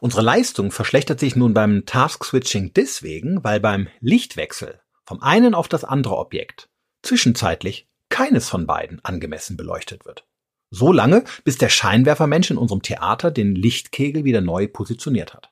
Unsere 0.01 0.23
Leistung 0.23 0.71
verschlechtert 0.71 1.21
sich 1.21 1.37
nun 1.37 1.55
beim 1.55 1.87
Task 1.87 2.25
Switching 2.25 2.73
deswegen, 2.75 3.45
weil 3.45 3.61
beim 3.61 3.89
Lichtwechsel 4.01 4.81
vom 5.05 5.23
einen 5.23 5.55
auf 5.55 5.69
das 5.69 5.85
andere 5.85 6.17
Objekt 6.17 6.69
zwischenzeitlich 7.03 7.89
keines 8.09 8.49
von 8.49 8.67
beiden 8.67 9.05
angemessen 9.05 9.57
beleuchtet 9.57 10.05
wird. 10.05 10.27
So 10.71 10.93
lange, 10.93 11.25
bis 11.45 11.59
der 11.59 11.69
Scheinwerfermensch 11.69 12.51
in 12.51 12.57
unserem 12.57 12.83
Theater 12.83 13.31
den 13.31 13.55
Lichtkegel 13.55 14.25
wieder 14.25 14.41
neu 14.41 14.67
positioniert 14.69 15.35
hat. 15.35 15.52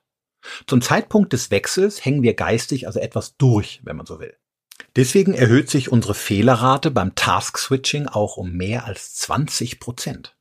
Zum 0.67 0.81
Zeitpunkt 0.81 1.33
des 1.33 1.51
Wechsels 1.51 2.03
hängen 2.03 2.23
wir 2.23 2.33
geistig 2.33 2.87
also 2.87 2.99
etwas 2.99 3.37
durch, 3.37 3.81
wenn 3.83 3.97
man 3.97 4.05
so 4.05 4.19
will. 4.19 4.35
Deswegen 4.95 5.33
erhöht 5.33 5.69
sich 5.69 5.91
unsere 5.91 6.13
Fehlerrate 6.13 6.91
beim 6.91 7.15
Task-Switching 7.15 8.07
auch 8.07 8.37
um 8.37 8.53
mehr 8.53 8.85
als 8.85 9.15
20 9.15 9.79
Prozent. 9.79 10.35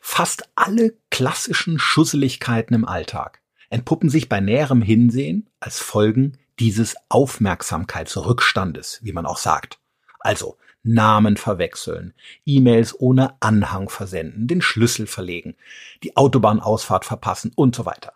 Fast 0.00 0.48
alle 0.54 0.94
klassischen 1.10 1.78
Schusseligkeiten 1.78 2.74
im 2.74 2.84
Alltag 2.84 3.40
entpuppen 3.70 4.08
sich 4.08 4.28
bei 4.28 4.40
näherem 4.40 4.82
Hinsehen 4.82 5.48
als 5.60 5.80
Folgen 5.80 6.38
dieses 6.58 6.96
Aufmerksamkeitsrückstandes, 7.08 9.00
wie 9.02 9.12
man 9.12 9.26
auch 9.26 9.38
sagt. 9.38 9.78
Also 10.20 10.58
Namen 10.82 11.36
verwechseln, 11.36 12.14
E-Mails 12.44 12.98
ohne 12.98 13.40
Anhang 13.40 13.88
versenden, 13.88 14.46
den 14.46 14.62
Schlüssel 14.62 15.06
verlegen, 15.06 15.56
die 16.02 16.16
Autobahnausfahrt 16.16 17.04
verpassen 17.04 17.52
und 17.54 17.74
so 17.74 17.84
weiter. 17.84 18.12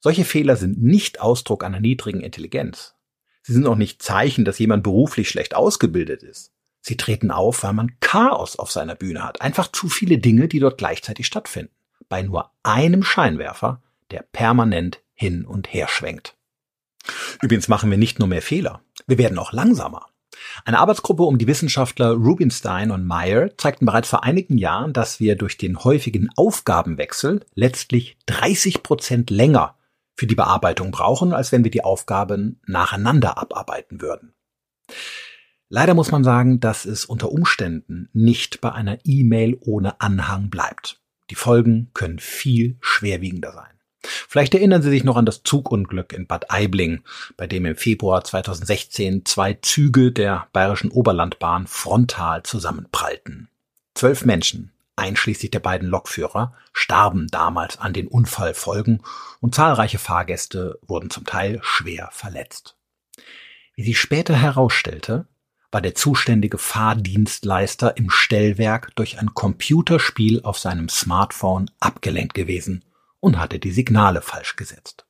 Solche 0.00 0.24
Fehler 0.24 0.56
sind 0.56 0.80
nicht 0.82 1.20
Ausdruck 1.20 1.64
einer 1.64 1.80
niedrigen 1.80 2.20
Intelligenz. 2.20 2.94
Sie 3.42 3.52
sind 3.52 3.66
auch 3.66 3.76
nicht 3.76 4.02
Zeichen, 4.02 4.44
dass 4.44 4.58
jemand 4.58 4.82
beruflich 4.82 5.28
schlecht 5.28 5.56
ausgebildet 5.56 6.22
ist. 6.22 6.52
Sie 6.80 6.96
treten 6.96 7.30
auf, 7.30 7.62
weil 7.62 7.72
man 7.72 7.98
Chaos 8.00 8.56
auf 8.56 8.70
seiner 8.70 8.94
Bühne 8.94 9.24
hat. 9.24 9.40
Einfach 9.40 9.72
zu 9.72 9.88
viele 9.88 10.18
Dinge, 10.18 10.48
die 10.48 10.60
dort 10.60 10.78
gleichzeitig 10.78 11.26
stattfinden. 11.26 11.72
Bei 12.08 12.22
nur 12.22 12.52
einem 12.62 13.02
Scheinwerfer, 13.02 13.82
der 14.10 14.22
permanent 14.22 15.02
hin 15.14 15.44
und 15.44 15.72
her 15.72 15.88
schwenkt. 15.88 16.36
Übrigens 17.42 17.68
machen 17.68 17.90
wir 17.90 17.98
nicht 17.98 18.18
nur 18.18 18.28
mehr 18.28 18.42
Fehler. 18.42 18.82
Wir 19.06 19.18
werden 19.18 19.38
auch 19.38 19.52
langsamer. 19.52 20.06
Eine 20.64 20.78
Arbeitsgruppe 20.78 21.24
um 21.24 21.38
die 21.38 21.46
Wissenschaftler 21.46 22.12
Rubinstein 22.12 22.90
und 22.90 23.06
Meyer 23.06 23.56
zeigten 23.56 23.86
bereits 23.86 24.08
vor 24.08 24.24
einigen 24.24 24.58
Jahren, 24.58 24.92
dass 24.92 25.20
wir 25.20 25.36
durch 25.36 25.56
den 25.56 25.82
häufigen 25.82 26.30
Aufgabenwechsel 26.36 27.44
letztlich 27.54 28.16
30 28.26 28.82
Prozent 28.82 29.30
länger 29.30 29.77
für 30.18 30.26
die 30.26 30.34
Bearbeitung 30.34 30.90
brauchen, 30.90 31.32
als 31.32 31.52
wenn 31.52 31.62
wir 31.62 31.70
die 31.70 31.84
Aufgaben 31.84 32.60
nacheinander 32.66 33.38
abarbeiten 33.38 34.00
würden. 34.00 34.34
Leider 35.68 35.94
muss 35.94 36.10
man 36.10 36.24
sagen, 36.24 36.60
dass 36.60 36.84
es 36.86 37.04
unter 37.04 37.30
Umständen 37.30 38.08
nicht 38.12 38.60
bei 38.60 38.72
einer 38.72 38.98
E-Mail 39.04 39.56
ohne 39.60 40.00
Anhang 40.00 40.50
bleibt. 40.50 41.00
Die 41.30 41.36
Folgen 41.36 41.90
können 41.94 42.18
viel 42.18 42.78
schwerwiegender 42.80 43.52
sein. 43.52 43.70
Vielleicht 44.02 44.54
erinnern 44.54 44.82
Sie 44.82 44.90
sich 44.90 45.04
noch 45.04 45.16
an 45.16 45.26
das 45.26 45.42
Zugunglück 45.42 46.12
in 46.12 46.26
Bad 46.26 46.50
Aibling, 46.50 47.02
bei 47.36 47.46
dem 47.46 47.66
im 47.66 47.76
Februar 47.76 48.24
2016 48.24 49.24
zwei 49.24 49.54
Züge 49.54 50.10
der 50.10 50.48
Bayerischen 50.52 50.90
Oberlandbahn 50.90 51.66
frontal 51.66 52.42
zusammenprallten. 52.42 53.48
Zwölf 53.94 54.24
Menschen, 54.24 54.72
einschließlich 54.98 55.50
der 55.50 55.60
beiden 55.60 55.88
Lokführer, 55.88 56.54
starben 56.72 57.28
damals 57.28 57.78
an 57.78 57.92
den 57.92 58.08
Unfallfolgen 58.08 59.02
und 59.40 59.54
zahlreiche 59.54 59.98
Fahrgäste 59.98 60.78
wurden 60.82 61.10
zum 61.10 61.24
Teil 61.24 61.60
schwer 61.62 62.10
verletzt. 62.12 62.76
Wie 63.74 63.84
sich 63.84 63.98
später 63.98 64.36
herausstellte, 64.36 65.26
war 65.70 65.80
der 65.80 65.94
zuständige 65.94 66.58
Fahrdienstleister 66.58 67.96
im 67.96 68.10
Stellwerk 68.10 68.94
durch 68.96 69.18
ein 69.18 69.34
Computerspiel 69.34 70.42
auf 70.42 70.58
seinem 70.58 70.88
Smartphone 70.88 71.70
abgelenkt 71.78 72.34
gewesen 72.34 72.84
und 73.20 73.38
hatte 73.38 73.58
die 73.58 73.72
Signale 73.72 74.22
falsch 74.22 74.56
gesetzt. 74.56 75.07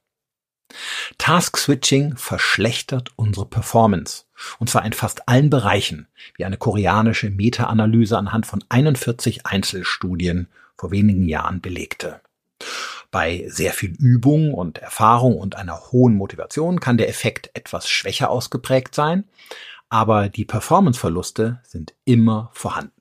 Task 1.16 1.56
Switching 1.56 2.16
verschlechtert 2.16 3.12
unsere 3.16 3.46
Performance, 3.46 4.24
und 4.58 4.70
zwar 4.70 4.84
in 4.84 4.92
fast 4.92 5.28
allen 5.28 5.50
Bereichen, 5.50 6.08
wie 6.36 6.44
eine 6.44 6.56
koreanische 6.56 7.30
Meta-Analyse 7.30 8.16
anhand 8.16 8.46
von 8.46 8.64
41 8.68 9.46
Einzelstudien 9.46 10.48
vor 10.76 10.90
wenigen 10.90 11.28
Jahren 11.28 11.60
belegte. 11.60 12.20
Bei 13.10 13.46
sehr 13.48 13.72
viel 13.72 13.94
Übung 13.98 14.52
und 14.52 14.78
Erfahrung 14.78 15.38
und 15.38 15.56
einer 15.56 15.90
hohen 15.90 16.14
Motivation 16.14 16.80
kann 16.80 16.98
der 16.98 17.08
Effekt 17.08 17.50
etwas 17.54 17.88
schwächer 17.88 18.30
ausgeprägt 18.30 18.94
sein, 18.94 19.24
aber 19.88 20.28
die 20.28 20.44
Performanceverluste 20.44 21.60
sind 21.62 21.94
immer 22.04 22.50
vorhanden. 22.52 22.92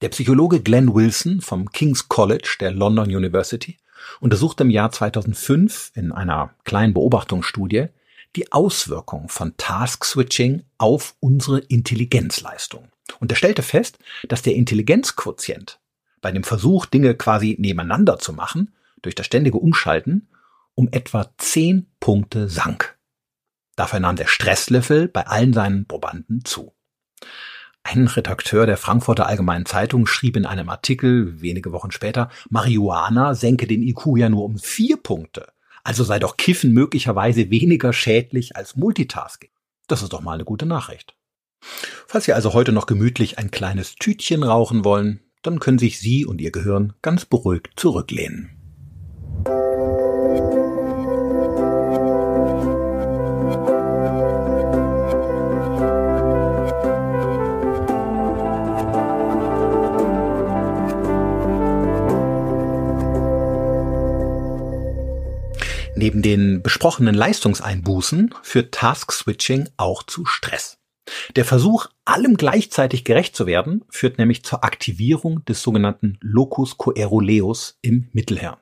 Der 0.00 0.10
Psychologe 0.10 0.60
Glenn 0.60 0.94
Wilson 0.94 1.40
vom 1.40 1.70
King's 1.70 2.08
College 2.08 2.56
der 2.60 2.70
London 2.70 3.06
University 3.06 3.78
untersuchte 4.20 4.64
im 4.64 4.70
Jahr 4.70 4.90
2005 4.90 5.92
in 5.94 6.12
einer 6.12 6.54
kleinen 6.64 6.94
Beobachtungsstudie 6.94 7.86
die 8.36 8.52
Auswirkungen 8.52 9.28
von 9.28 9.56
Task 9.56 10.04
Switching 10.04 10.64
auf 10.78 11.14
unsere 11.20 11.58
Intelligenzleistung. 11.58 12.88
Und 13.20 13.30
er 13.30 13.36
stellte 13.36 13.62
fest, 13.62 13.98
dass 14.28 14.42
der 14.42 14.54
Intelligenzquotient 14.54 15.78
bei 16.24 16.32
dem 16.32 16.42
Versuch, 16.42 16.86
Dinge 16.86 17.14
quasi 17.14 17.54
nebeneinander 17.58 18.18
zu 18.18 18.32
machen, 18.32 18.74
durch 19.02 19.14
das 19.14 19.26
ständige 19.26 19.58
Umschalten, 19.58 20.28
um 20.74 20.88
etwa 20.90 21.30
10 21.36 21.86
Punkte 22.00 22.48
sank. 22.48 22.96
Dafür 23.76 24.00
nahm 24.00 24.16
der 24.16 24.26
Stresslevel 24.26 25.06
bei 25.08 25.26
allen 25.26 25.52
seinen 25.52 25.86
Probanden 25.86 26.42
zu. 26.44 26.72
Ein 27.86 28.06
Redakteur 28.08 28.66
der 28.66 28.78
Frankfurter 28.78 29.26
Allgemeinen 29.26 29.66
Zeitung 29.66 30.06
schrieb 30.06 30.36
in 30.36 30.46
einem 30.46 30.70
Artikel 30.70 31.40
wenige 31.42 31.70
Wochen 31.70 31.90
später, 31.90 32.30
Marihuana 32.48 33.34
senke 33.34 33.66
den 33.66 33.82
IQ 33.82 34.16
ja 34.16 34.30
nur 34.30 34.44
um 34.44 34.58
vier 34.58 34.96
Punkte. 34.96 35.52
Also 35.84 36.02
sei 36.02 36.18
doch 36.18 36.38
Kiffen 36.38 36.72
möglicherweise 36.72 37.50
weniger 37.50 37.92
schädlich 37.92 38.56
als 38.56 38.74
Multitasking. 38.74 39.50
Das 39.86 40.02
ist 40.02 40.14
doch 40.14 40.22
mal 40.22 40.32
eine 40.32 40.46
gute 40.46 40.64
Nachricht. 40.64 41.14
Falls 41.60 42.24
Sie 42.24 42.32
also 42.32 42.54
heute 42.54 42.72
noch 42.72 42.86
gemütlich 42.86 43.38
ein 43.38 43.50
kleines 43.50 43.96
Tütchen 43.96 44.42
rauchen 44.42 44.84
wollen, 44.84 45.20
dann 45.42 45.60
können 45.60 45.78
sich 45.78 46.00
Sie 46.00 46.24
und 46.24 46.40
Ihr 46.40 46.52
Gehirn 46.52 46.94
ganz 47.02 47.26
beruhigt 47.26 47.68
zurücklehnen. 47.76 48.63
Neben 65.96 66.22
den 66.22 66.62
besprochenen 66.62 67.14
Leistungseinbußen 67.14 68.34
führt 68.42 68.74
Task 68.74 69.12
Switching 69.12 69.68
auch 69.76 70.02
zu 70.02 70.26
Stress. 70.26 70.78
Der 71.36 71.44
Versuch, 71.44 71.86
allem 72.04 72.36
gleichzeitig 72.36 73.04
gerecht 73.04 73.36
zu 73.36 73.46
werden, 73.46 73.84
führt 73.90 74.18
nämlich 74.18 74.42
zur 74.42 74.64
Aktivierung 74.64 75.44
des 75.44 75.62
sogenannten 75.62 76.18
Locus 76.20 76.78
coeruleus 76.78 77.78
im 77.82 78.08
Mittelhirn. 78.12 78.56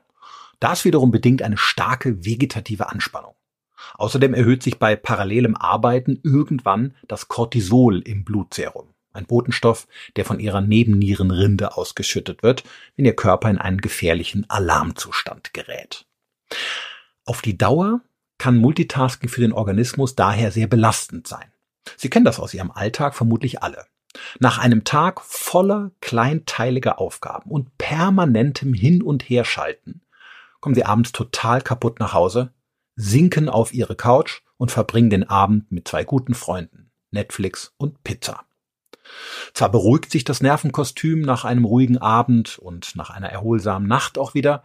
Das 0.61 0.85
wiederum 0.85 1.11
bedingt 1.11 1.42
eine 1.42 1.57
starke 1.57 2.25
vegetative 2.25 2.90
Anspannung. 2.90 3.35
Außerdem 3.95 4.35
erhöht 4.35 4.62
sich 4.62 4.79
bei 4.79 4.95
parallelem 4.95 5.57
Arbeiten 5.57 6.21
irgendwann 6.23 6.95
das 7.09 7.29
Cortisol 7.29 8.01
im 8.01 8.25
Blutserum, 8.25 8.88
ein 9.12 9.27
Botenstoff, 9.27 9.88
der 10.16 10.25
von 10.25 10.38
ihrer 10.38 10.61
Nebennierenrinde 10.61 11.77
ausgeschüttet 11.77 12.42
wird, 12.42 12.64
wenn 12.97 13.07
ihr 13.07 13.16
Körper 13.16 13.49
in 13.49 13.59
einen 13.59 13.81
gefährlichen 13.81 14.49
Alarmzustand 14.51 15.55
gerät. 15.55 16.07
Auf 17.24 17.42
die 17.42 17.56
Dauer 17.56 18.00
kann 18.38 18.56
Multitasking 18.56 19.28
für 19.28 19.40
den 19.40 19.52
Organismus 19.52 20.16
daher 20.16 20.50
sehr 20.50 20.66
belastend 20.66 21.26
sein. 21.26 21.52
Sie 21.96 22.11
kennen 22.11 22.24
das 22.24 22.40
aus 22.40 22.54
Ihrem 22.54 22.70
Alltag 22.70 23.14
vermutlich 23.14 23.62
alle. 23.62 23.87
Nach 24.40 24.58
einem 24.58 24.85
Tag 24.85 25.20
voller 25.20 25.92
kleinteiliger 26.00 26.98
Aufgaben 26.98 27.50
und 27.50 27.78
permanentem 27.78 28.74
Hin- 28.74 29.02
und 29.02 29.22
Herschalten 29.22 30.02
kommen 30.61 30.74
Sie 30.74 30.85
abends 30.85 31.12
total 31.12 31.61
kaputt 31.61 31.98
nach 31.98 32.12
Hause, 32.12 32.52
sinken 32.94 33.48
auf 33.48 33.72
Ihre 33.72 33.96
Couch 33.96 34.42
und 34.58 34.70
verbringen 34.70 35.11
den 35.11 35.28
Abend 35.28 35.72
mit 35.72 35.88
zwei 35.88 36.04
guten 36.04 36.35
Freunden, 36.35 36.90
Netflix 37.11 37.74
und 37.78 38.04
Pizza. 38.04 38.44
Zwar 39.54 39.70
beruhigt 39.70 40.11
sich 40.11 40.24
das 40.24 40.40
Nervenkostüm 40.40 41.20
nach 41.22 41.44
einem 41.44 41.64
ruhigen 41.64 41.98
Abend 41.98 42.58
und 42.58 42.94
nach 42.96 43.11
einer 43.11 43.28
erholsamen 43.28 43.88
Nacht 43.88 44.18
auch 44.18 44.35
wieder, 44.35 44.62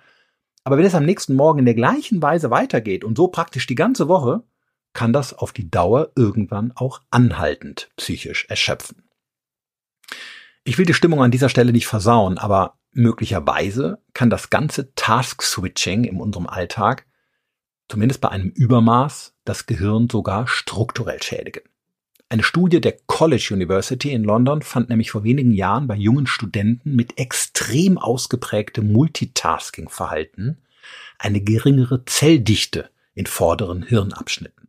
aber 0.67 0.77
wenn 0.77 0.85
es 0.85 0.95
am 0.95 1.05
nächsten 1.05 1.33
Morgen 1.33 1.59
in 1.59 1.65
der 1.65 1.75
gleichen 1.75 2.21
Weise 2.21 2.51
weitergeht 2.51 3.05
und 3.05 3.17
so 3.17 3.29
praktisch 3.29 3.67
die 3.67 3.75
ganze 3.75 4.09
Woche, 4.09 4.43
kann 4.91 5.13
das 5.13 5.33
auf 5.33 5.53
die 5.53 5.71
Dauer 5.71 6.11
irgendwann 6.17 6.73
auch 6.75 6.99
anhaltend 7.09 7.89
psychisch 7.95 8.45
erschöpfen. 8.49 9.07
Ich 10.65 10.77
will 10.77 10.85
die 10.85 10.93
Stimmung 10.93 11.23
an 11.23 11.31
dieser 11.31 11.47
Stelle 11.47 11.71
nicht 11.71 11.87
versauen, 11.87 12.37
aber 12.37 12.79
möglicherweise 12.91 14.03
kann 14.13 14.29
das 14.29 14.49
ganze 14.49 14.93
Task-Switching 14.93 16.03
in 16.03 16.19
unserem 16.19 16.47
Alltag, 16.47 17.07
zumindest 17.87 18.19
bei 18.19 18.27
einem 18.27 18.49
Übermaß, 18.49 19.35
das 19.45 19.67
Gehirn 19.67 20.09
sogar 20.09 20.47
strukturell 20.47 21.23
schädigen. 21.23 21.63
Eine 22.29 22.43
Studie 22.43 22.81
der 22.81 22.97
College 23.07 23.51
University 23.53 24.11
in 24.11 24.25
London 24.25 24.61
fand 24.61 24.89
nämlich 24.89 25.11
vor 25.11 25.23
wenigen 25.23 25.53
Jahren 25.53 25.87
bei 25.87 25.95
jungen 25.95 26.27
Studenten 26.27 26.93
mit 26.93 27.17
extrem 27.17 27.97
ausgeprägtem 27.97 28.91
Multitasking-Verhalten 28.91 30.57
eine 31.19 31.39
geringere 31.39 32.03
Zelldichte 32.03 32.89
in 33.13 33.27
vorderen 33.27 33.81
Hirnabschnitten. 33.81 34.67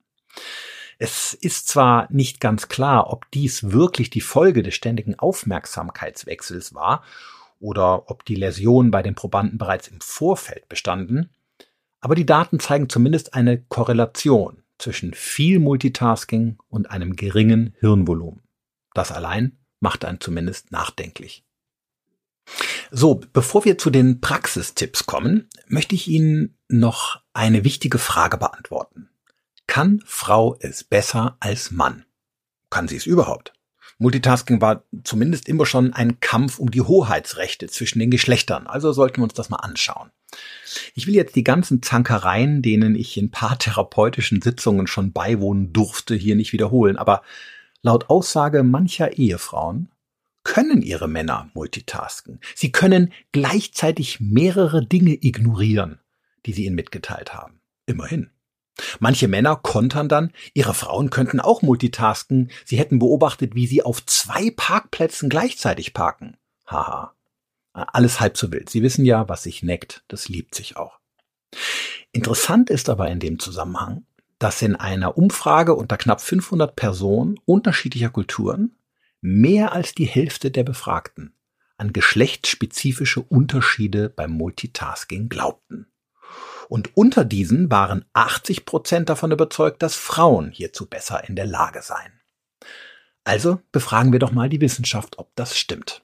Es 0.99 1.35
ist 1.35 1.66
zwar 1.66 2.07
nicht 2.12 2.40
ganz 2.40 2.68
klar, 2.68 3.12
ob 3.12 3.29
dies 3.33 3.73
wirklich 3.73 4.09
die 4.11 4.21
Folge 4.21 4.62
des 4.62 4.75
ständigen 4.75 5.18
Aufmerksamkeitswechsels 5.18 6.75
war 6.75 7.03
oder 7.59 8.09
ob 8.09 8.25
die 8.25 8.37
Läsionen 8.37 8.92
bei 8.92 9.03
den 9.03 9.16
Probanden 9.16 9.59
bereits 9.59 9.88
im 9.88 10.01
Vorfeld 10.01 10.68
bestanden, 10.68 11.31
aber 12.01 12.14
die 12.14 12.27
Daten 12.27 12.61
zeigen 12.61 12.88
zumindest 12.88 13.35
eine 13.35 13.61
Korrelation 13.62 14.62
zwischen 14.79 15.14
viel 15.14 15.59
Multitasking 15.59 16.59
und 16.69 16.91
einem 16.91 17.17
geringen 17.17 17.75
Hirnvolumen. 17.81 18.43
Das 18.95 19.12
allein 19.12 19.59
macht 19.81 20.05
einen 20.05 20.21
zumindest 20.21 20.73
nachdenklich. 20.73 21.45
So, 22.91 23.21
bevor 23.33 23.64
wir 23.64 23.77
zu 23.77 23.91
den 23.91 24.21
Praxistipps 24.21 25.07
kommen, 25.07 25.49
möchte 25.67 25.95
ich 25.95 26.09
Ihnen 26.09 26.57
noch 26.69 27.21
eine 27.35 27.64
wichtige 27.64 27.99
Frage 27.99 28.38
beantworten. 28.38 29.11
Kann 29.67 30.03
Frau 30.07 30.57
es 30.61 30.85
besser 30.85 31.37
als 31.41 31.71
Mann? 31.71 32.07
Kann 32.71 32.88
sie 32.88 32.97
es 32.97 33.07
überhaupt? 33.07 33.53
Multitasking 33.99 34.61
war 34.61 34.85
zumindest 35.05 35.49
immer 35.49 35.67
schon 35.67 35.93
ein 35.93 36.21
Kampf 36.21 36.59
um 36.59 36.71
die 36.71 36.81
Hoheitsrechte 36.81 37.69
zwischen 37.69 37.99
den 37.99 38.11
Geschlechtern, 38.11 38.67
also 38.67 38.93
sollten 38.93 39.19
wir 39.19 39.25
uns 39.25 39.35
das 39.35 39.51
mal 39.51 39.57
anschauen. 39.57 40.11
Ich 40.95 41.07
will 41.07 41.14
jetzt 41.14 41.37
die 41.37 41.45
ganzen 41.45 41.83
Zankereien, 41.83 42.62
denen 42.62 42.95
ich 42.95 43.17
in 43.17 43.31
paartherapeutischen 43.31 44.43
Sitzungen 44.43 44.87
schon 44.87 45.12
beiwohnen 45.12 45.73
durfte, 45.73 46.14
hier 46.14 46.37
nicht 46.37 46.53
wiederholen, 46.53 46.97
aber 46.97 47.23
laut 47.83 48.11
Aussage 48.11 48.62
mancher 48.62 49.17
Ehefrauen 49.19 49.91
können 50.45 50.83
ihre 50.83 51.09
Männer 51.09 51.51
multitasken. 51.55 52.41
Sie 52.55 52.73
können 52.73 53.12
gleichzeitig 53.33 54.19
mehrere 54.21 54.85
Dinge 54.85 55.12
ignorieren, 55.12 56.01
die 56.47 56.53
sie 56.53 56.64
ihnen 56.64 56.77
mitgeteilt 56.77 57.35
haben. 57.35 57.61
Immerhin. 57.87 58.31
Manche 59.01 59.29
Männer 59.29 59.57
kontern 59.57 60.09
dann, 60.09 60.33
ihre 60.55 60.73
Frauen 60.73 61.11
könnten 61.11 61.41
auch 61.41 61.62
multitasken, 61.62 62.51
sie 62.64 62.79
hätten 62.79 62.99
beobachtet, 62.99 63.55
wie 63.55 63.67
sie 63.67 63.83
auf 63.83 64.05
zwei 64.07 64.51
Parkplätzen 64.51 65.29
gleichzeitig 65.29 65.95
parken. 65.95 66.37
Haha. 66.67 67.12
Alles 67.79 68.21
halb 68.21 68.37
so 68.37 68.53
wild. 68.53 68.71
Sie 68.71 68.83
wissen 68.83 69.05
ja, 69.05 69.29
was 69.29 69.43
sich 69.43 69.62
neckt, 69.62 70.05
das 70.09 70.29
liebt 70.29 70.55
sich 70.55 70.77
auch. 70.77 70.99
Interessant 72.12 72.71
ist 72.71 72.88
aber 72.88 73.11
in 73.11 73.21
dem 73.21 73.38
Zusammenhang, 73.38 74.05
dass 74.38 74.62
in 74.62 74.77
einer 74.77 75.17
Umfrage 75.17 75.75
unter 75.75 75.97
knapp 75.97 76.21
500 76.21 76.75
Personen 76.77 77.38
unterschiedlicher 77.45 78.11
Kulturen 78.11 78.77
mehr 79.21 79.73
als 79.73 79.95
die 79.95 80.07
Hälfte 80.07 80.51
der 80.51 80.64
Befragten 80.64 81.35
an 81.77 81.93
geschlechtsspezifische 81.93 83.21
Unterschiede 83.21 84.11
beim 84.11 84.33
Multitasking 84.33 85.29
glaubten. 85.29 85.87
Und 86.69 86.97
unter 86.97 87.25
diesen 87.25 87.71
waren 87.71 88.05
80 88.12 88.67
Prozent 88.67 89.09
davon 89.09 89.33
überzeugt, 89.33 89.83
dass 89.83 89.95
Frauen 89.95 90.51
hierzu 90.51 90.87
besser 90.87 91.27
in 91.29 91.37
der 91.37 91.47
Lage 91.47 91.81
seien. 91.83 92.12
Also 93.25 93.61
befragen 93.73 94.12
wir 94.12 94.19
doch 94.19 94.33
mal 94.33 94.49
die 94.49 94.61
Wissenschaft, 94.61 95.19
ob 95.19 95.35
das 95.37 95.57
stimmt. 95.57 96.03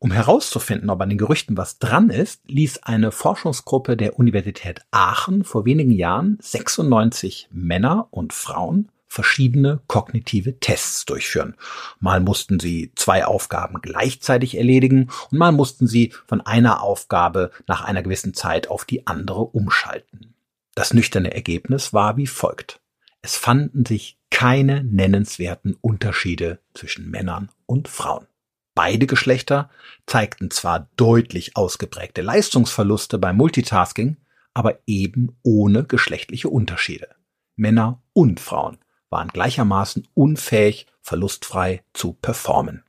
Um 0.00 0.12
herauszufinden, 0.12 0.90
ob 0.90 1.00
an 1.00 1.08
den 1.08 1.18
Gerüchten 1.18 1.56
was 1.56 1.80
dran 1.80 2.10
ist, 2.10 2.42
ließ 2.48 2.84
eine 2.84 3.10
Forschungsgruppe 3.10 3.96
der 3.96 4.16
Universität 4.16 4.82
Aachen 4.92 5.42
vor 5.42 5.64
wenigen 5.64 5.90
Jahren 5.90 6.38
96 6.40 7.48
Männer 7.50 8.06
und 8.12 8.32
Frauen 8.32 8.92
verschiedene 9.08 9.80
kognitive 9.88 10.60
Tests 10.60 11.04
durchführen. 11.04 11.56
Mal 11.98 12.20
mussten 12.20 12.60
sie 12.60 12.92
zwei 12.94 13.24
Aufgaben 13.24 13.80
gleichzeitig 13.82 14.56
erledigen 14.56 15.10
und 15.30 15.38
mal 15.38 15.50
mussten 15.50 15.88
sie 15.88 16.12
von 16.26 16.42
einer 16.42 16.82
Aufgabe 16.82 17.50
nach 17.66 17.82
einer 17.82 18.02
gewissen 18.02 18.34
Zeit 18.34 18.68
auf 18.68 18.84
die 18.84 19.08
andere 19.08 19.40
umschalten. 19.40 20.34
Das 20.76 20.94
nüchterne 20.94 21.34
Ergebnis 21.34 21.92
war 21.92 22.16
wie 22.16 22.28
folgt. 22.28 22.80
Es 23.20 23.36
fanden 23.36 23.84
sich 23.84 24.16
keine 24.30 24.84
nennenswerten 24.84 25.74
Unterschiede 25.80 26.60
zwischen 26.72 27.10
Männern 27.10 27.50
und 27.66 27.88
Frauen. 27.88 28.27
Beide 28.78 29.08
Geschlechter 29.08 29.70
zeigten 30.06 30.52
zwar 30.52 30.88
deutlich 30.94 31.56
ausgeprägte 31.56 32.22
Leistungsverluste 32.22 33.18
beim 33.18 33.36
Multitasking, 33.36 34.18
aber 34.54 34.78
eben 34.86 35.36
ohne 35.42 35.82
geschlechtliche 35.82 36.48
Unterschiede. 36.48 37.08
Männer 37.56 38.00
und 38.12 38.38
Frauen 38.38 38.78
waren 39.10 39.30
gleichermaßen 39.30 40.06
unfähig, 40.14 40.86
verlustfrei 41.02 41.82
zu 41.92 42.12
performen. 42.12 42.84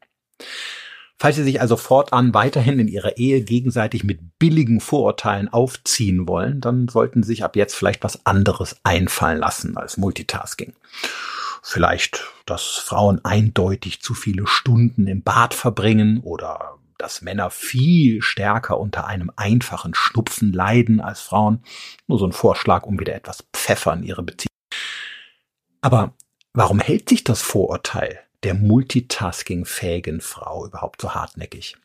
Falls 1.17 1.37
Sie 1.37 1.43
sich 1.43 1.59
also 1.59 1.75
fortan 1.75 2.35
weiterhin 2.35 2.77
in 2.77 2.87
Ihrer 2.87 3.17
Ehe 3.17 3.41
gegenseitig 3.41 4.03
mit 4.03 4.37
billigen 4.37 4.81
Vorurteilen 4.81 5.47
aufziehen 5.47 6.27
wollen, 6.27 6.61
dann 6.61 6.87
sollten 6.87 7.23
Sie 7.23 7.29
sich 7.29 7.43
ab 7.43 7.55
jetzt 7.55 7.73
vielleicht 7.73 8.03
was 8.03 8.27
anderes 8.27 8.75
einfallen 8.83 9.39
lassen 9.39 9.75
als 9.75 9.97
Multitasking. 9.97 10.75
Vielleicht, 11.61 12.23
dass 12.45 12.63
Frauen 12.63 13.23
eindeutig 13.23 14.01
zu 14.01 14.13
viele 14.13 14.47
Stunden 14.47 15.07
im 15.07 15.23
Bad 15.23 15.53
verbringen 15.53 16.21
oder 16.21 16.79
dass 16.97 17.21
Männer 17.21 17.49
viel 17.49 18.21
stärker 18.21 18.79
unter 18.79 19.07
einem 19.07 19.31
einfachen 19.35 19.95
Schnupfen 19.95 20.51
leiden 20.51 20.99
als 20.99 21.21
Frauen. 21.21 21.63
Nur 22.07 22.19
so 22.19 22.25
ein 22.25 22.33
Vorschlag, 22.33 22.83
um 22.83 22.99
wieder 22.99 23.15
etwas 23.15 23.45
Pfeffer 23.53 23.93
in 23.93 24.03
ihre 24.03 24.21
Beziehung. 24.23 24.49
Aber 25.81 26.13
warum 26.53 26.79
hält 26.79 27.09
sich 27.09 27.23
das 27.23 27.41
Vorurteil 27.41 28.19
der 28.43 28.53
multitasking-fähigen 28.53 30.21
Frau 30.21 30.65
überhaupt 30.65 31.01
so 31.01 31.13
hartnäckig? 31.13 31.77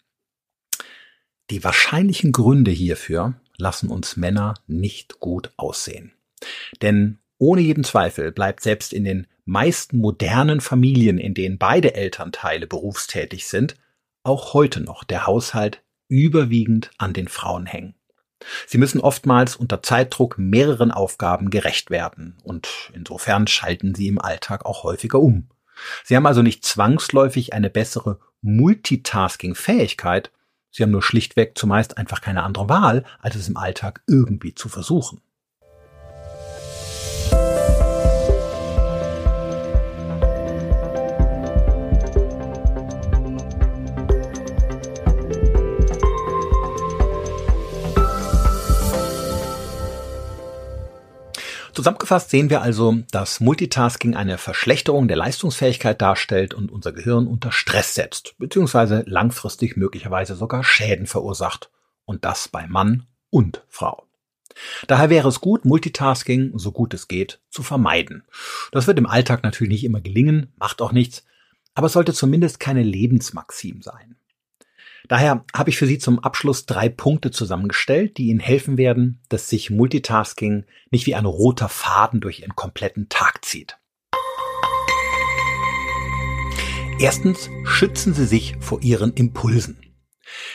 Die 1.50 1.62
wahrscheinlichen 1.62 2.32
Gründe 2.32 2.70
hierfür 2.70 3.34
lassen 3.56 3.90
uns 3.90 4.16
Männer 4.16 4.54
nicht 4.66 5.20
gut 5.20 5.52
aussehen. 5.56 6.12
Denn 6.82 7.18
ohne 7.38 7.60
jeden 7.60 7.84
Zweifel 7.84 8.32
bleibt 8.32 8.62
selbst 8.62 8.92
in 8.92 9.04
den 9.04 9.26
meisten 9.44 9.98
modernen 9.98 10.60
Familien, 10.60 11.18
in 11.18 11.34
denen 11.34 11.58
beide 11.58 11.94
Elternteile 11.94 12.66
berufstätig 12.66 13.46
sind, 13.46 13.76
auch 14.22 14.54
heute 14.54 14.80
noch 14.80 15.04
der 15.04 15.26
Haushalt 15.26 15.82
überwiegend 16.08 16.90
an 16.98 17.12
den 17.12 17.28
Frauen 17.28 17.66
hängen. 17.66 17.94
Sie 18.66 18.78
müssen 18.78 19.00
oftmals 19.00 19.56
unter 19.56 19.82
Zeitdruck 19.82 20.38
mehreren 20.38 20.90
Aufgaben 20.90 21.50
gerecht 21.50 21.90
werden 21.90 22.36
und 22.42 22.90
insofern 22.94 23.46
schalten 23.46 23.94
sie 23.94 24.08
im 24.08 24.20
Alltag 24.20 24.66
auch 24.66 24.84
häufiger 24.84 25.18
um. 25.18 25.48
Sie 26.04 26.16
haben 26.16 26.26
also 26.26 26.42
nicht 26.42 26.64
zwangsläufig 26.64 27.52
eine 27.52 27.70
bessere 27.70 28.20
Multitasking-Fähigkeit, 28.42 30.30
sie 30.70 30.82
haben 30.82 30.90
nur 30.90 31.02
schlichtweg 31.02 31.56
zumeist 31.56 31.96
einfach 31.96 32.20
keine 32.20 32.42
andere 32.42 32.68
Wahl, 32.68 33.04
als 33.20 33.36
es 33.36 33.48
im 33.48 33.56
Alltag 33.56 34.02
irgendwie 34.06 34.54
zu 34.54 34.68
versuchen. 34.68 35.20
Zusammengefasst 51.84 52.30
sehen 52.30 52.48
wir 52.48 52.62
also, 52.62 53.02
dass 53.10 53.40
Multitasking 53.40 54.16
eine 54.16 54.38
Verschlechterung 54.38 55.06
der 55.06 55.18
Leistungsfähigkeit 55.18 56.00
darstellt 56.00 56.54
und 56.54 56.72
unser 56.72 56.92
Gehirn 56.92 57.26
unter 57.26 57.52
Stress 57.52 57.94
setzt, 57.94 58.36
beziehungsweise 58.38 59.04
langfristig 59.06 59.76
möglicherweise 59.76 60.34
sogar 60.34 60.64
Schäden 60.64 61.06
verursacht. 61.06 61.70
Und 62.06 62.24
das 62.24 62.48
bei 62.48 62.66
Mann 62.66 63.04
und 63.28 63.66
Frau. 63.68 64.06
Daher 64.86 65.10
wäre 65.10 65.28
es 65.28 65.42
gut, 65.42 65.66
Multitasking, 65.66 66.52
so 66.56 66.72
gut 66.72 66.94
es 66.94 67.06
geht, 67.06 67.42
zu 67.50 67.62
vermeiden. 67.62 68.24
Das 68.72 68.86
wird 68.86 68.98
im 68.98 69.06
Alltag 69.06 69.42
natürlich 69.42 69.74
nicht 69.74 69.84
immer 69.84 70.00
gelingen, 70.00 70.54
macht 70.56 70.80
auch 70.80 70.92
nichts, 70.92 71.26
aber 71.74 71.88
es 71.88 71.92
sollte 71.92 72.14
zumindest 72.14 72.60
keine 72.60 72.82
Lebensmaxim 72.82 73.82
sein. 73.82 74.16
Daher 75.08 75.44
habe 75.54 75.70
ich 75.70 75.76
für 75.76 75.86
Sie 75.86 75.98
zum 75.98 76.18
Abschluss 76.18 76.64
drei 76.64 76.88
Punkte 76.88 77.30
zusammengestellt, 77.30 78.16
die 78.16 78.28
Ihnen 78.28 78.40
helfen 78.40 78.78
werden, 78.78 79.20
dass 79.28 79.50
sich 79.50 79.70
Multitasking 79.70 80.64
nicht 80.90 81.06
wie 81.06 81.14
ein 81.14 81.26
roter 81.26 81.68
Faden 81.68 82.20
durch 82.20 82.40
Ihren 82.40 82.56
kompletten 82.56 83.08
Tag 83.10 83.44
zieht. 83.44 83.78
Erstens 86.98 87.50
schützen 87.64 88.14
Sie 88.14 88.24
sich 88.24 88.56
vor 88.60 88.82
Ihren 88.82 89.12
Impulsen. 89.12 89.78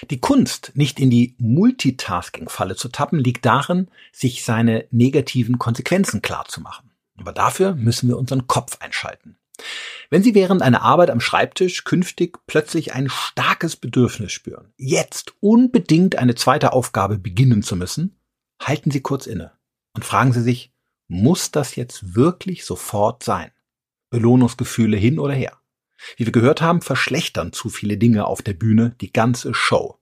Die 0.09 0.19
Kunst, 0.19 0.71
nicht 0.73 0.99
in 0.99 1.09
die 1.09 1.35
Multitasking-Falle 1.37 2.75
zu 2.75 2.89
tappen, 2.89 3.19
liegt 3.19 3.45
darin, 3.45 3.89
sich 4.11 4.43
seine 4.43 4.87
negativen 4.89 5.59
Konsequenzen 5.59 6.21
klarzumachen. 6.21 6.91
Aber 7.17 7.33
dafür 7.33 7.75
müssen 7.75 8.09
wir 8.09 8.17
unseren 8.17 8.47
Kopf 8.47 8.77
einschalten. 8.79 9.38
Wenn 10.09 10.23
Sie 10.23 10.33
während 10.33 10.61
einer 10.61 10.81
Arbeit 10.81 11.09
am 11.09 11.19
Schreibtisch 11.19 11.83
künftig 11.83 12.39
plötzlich 12.47 12.93
ein 12.93 13.09
starkes 13.09 13.75
Bedürfnis 13.75 14.31
spüren, 14.31 14.73
jetzt 14.77 15.33
unbedingt 15.39 16.17
eine 16.17 16.35
zweite 16.35 16.73
Aufgabe 16.73 17.17
beginnen 17.17 17.61
zu 17.61 17.75
müssen, 17.75 18.19
halten 18.61 18.91
Sie 18.91 19.01
kurz 19.01 19.27
inne 19.27 19.51
und 19.93 20.05
fragen 20.05 20.33
Sie 20.33 20.41
sich, 20.41 20.73
muss 21.07 21.51
das 21.51 21.75
jetzt 21.75 22.15
wirklich 22.15 22.65
sofort 22.65 23.23
sein? 23.23 23.51
Belohnungsgefühle 24.09 24.97
hin 24.97 25.19
oder 25.19 25.33
her. 25.33 25.57
Wie 26.17 26.25
wir 26.25 26.31
gehört 26.31 26.61
haben, 26.61 26.81
verschlechtern 26.81 27.53
zu 27.53 27.69
viele 27.69 27.97
Dinge 27.97 28.25
auf 28.25 28.41
der 28.41 28.53
Bühne 28.53 28.95
die 29.01 29.11
ganze 29.11 29.53
Show. 29.53 29.99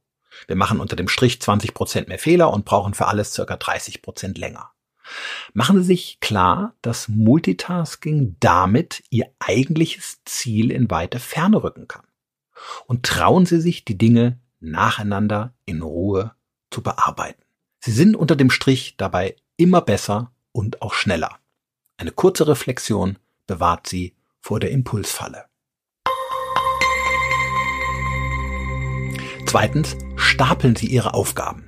Wir 0.48 0.56
machen 0.56 0.80
unter 0.80 0.96
dem 0.96 1.08
Strich 1.08 1.42
20 1.42 1.74
Prozent 1.74 2.08
mehr 2.08 2.20
Fehler 2.20 2.54
und 2.54 2.66
brauchen 2.66 2.94
für 2.94 3.08
alles 3.08 3.34
circa 3.34 3.58
30 3.58 4.02
Prozent 4.02 4.38
länger. 4.38 4.72
Machen 5.54 5.80
Sie 5.80 5.86
sich 5.86 6.20
klar, 6.20 6.76
dass 6.82 7.08
Multitasking 7.08 8.36
damit 8.40 9.04
Ihr 9.10 9.32
eigentliches 9.40 10.20
Ziel 10.26 10.72
in 10.72 10.90
weite 10.90 11.20
Ferne 11.20 11.64
rücken 11.64 11.88
kann. 11.88 12.06
Und 12.86 13.04
trauen 13.04 13.46
Sie 13.46 13.62
sich, 13.62 13.86
die 13.86 13.98
Dinge 13.98 14.40
nacheinander 14.60 15.54
in 15.66 15.82
Ruhe 15.82 16.34
zu 16.72 16.82
bearbeiten. 16.82 17.44
Sie 17.80 17.92
sind 17.92 18.16
unter 18.16 18.36
dem 18.36 18.50
Strich 18.50 18.98
dabei 18.98 19.36
immer 19.58 19.82
besser 19.82 20.32
und 20.52 20.82
auch 20.82 20.94
schneller. 20.94 21.40
Eine 21.98 22.12
kurze 22.12 22.48
Reflexion 22.48 23.18
bewahrt 23.46 23.88
Sie 23.88 24.16
vor 24.42 24.60
der 24.60 24.72
Impulsfalle. 24.72 25.46
Zweitens, 29.46 29.96
stapeln 30.18 30.76
Sie 30.76 30.88
Ihre 30.88 31.14
Aufgaben. 31.14 31.67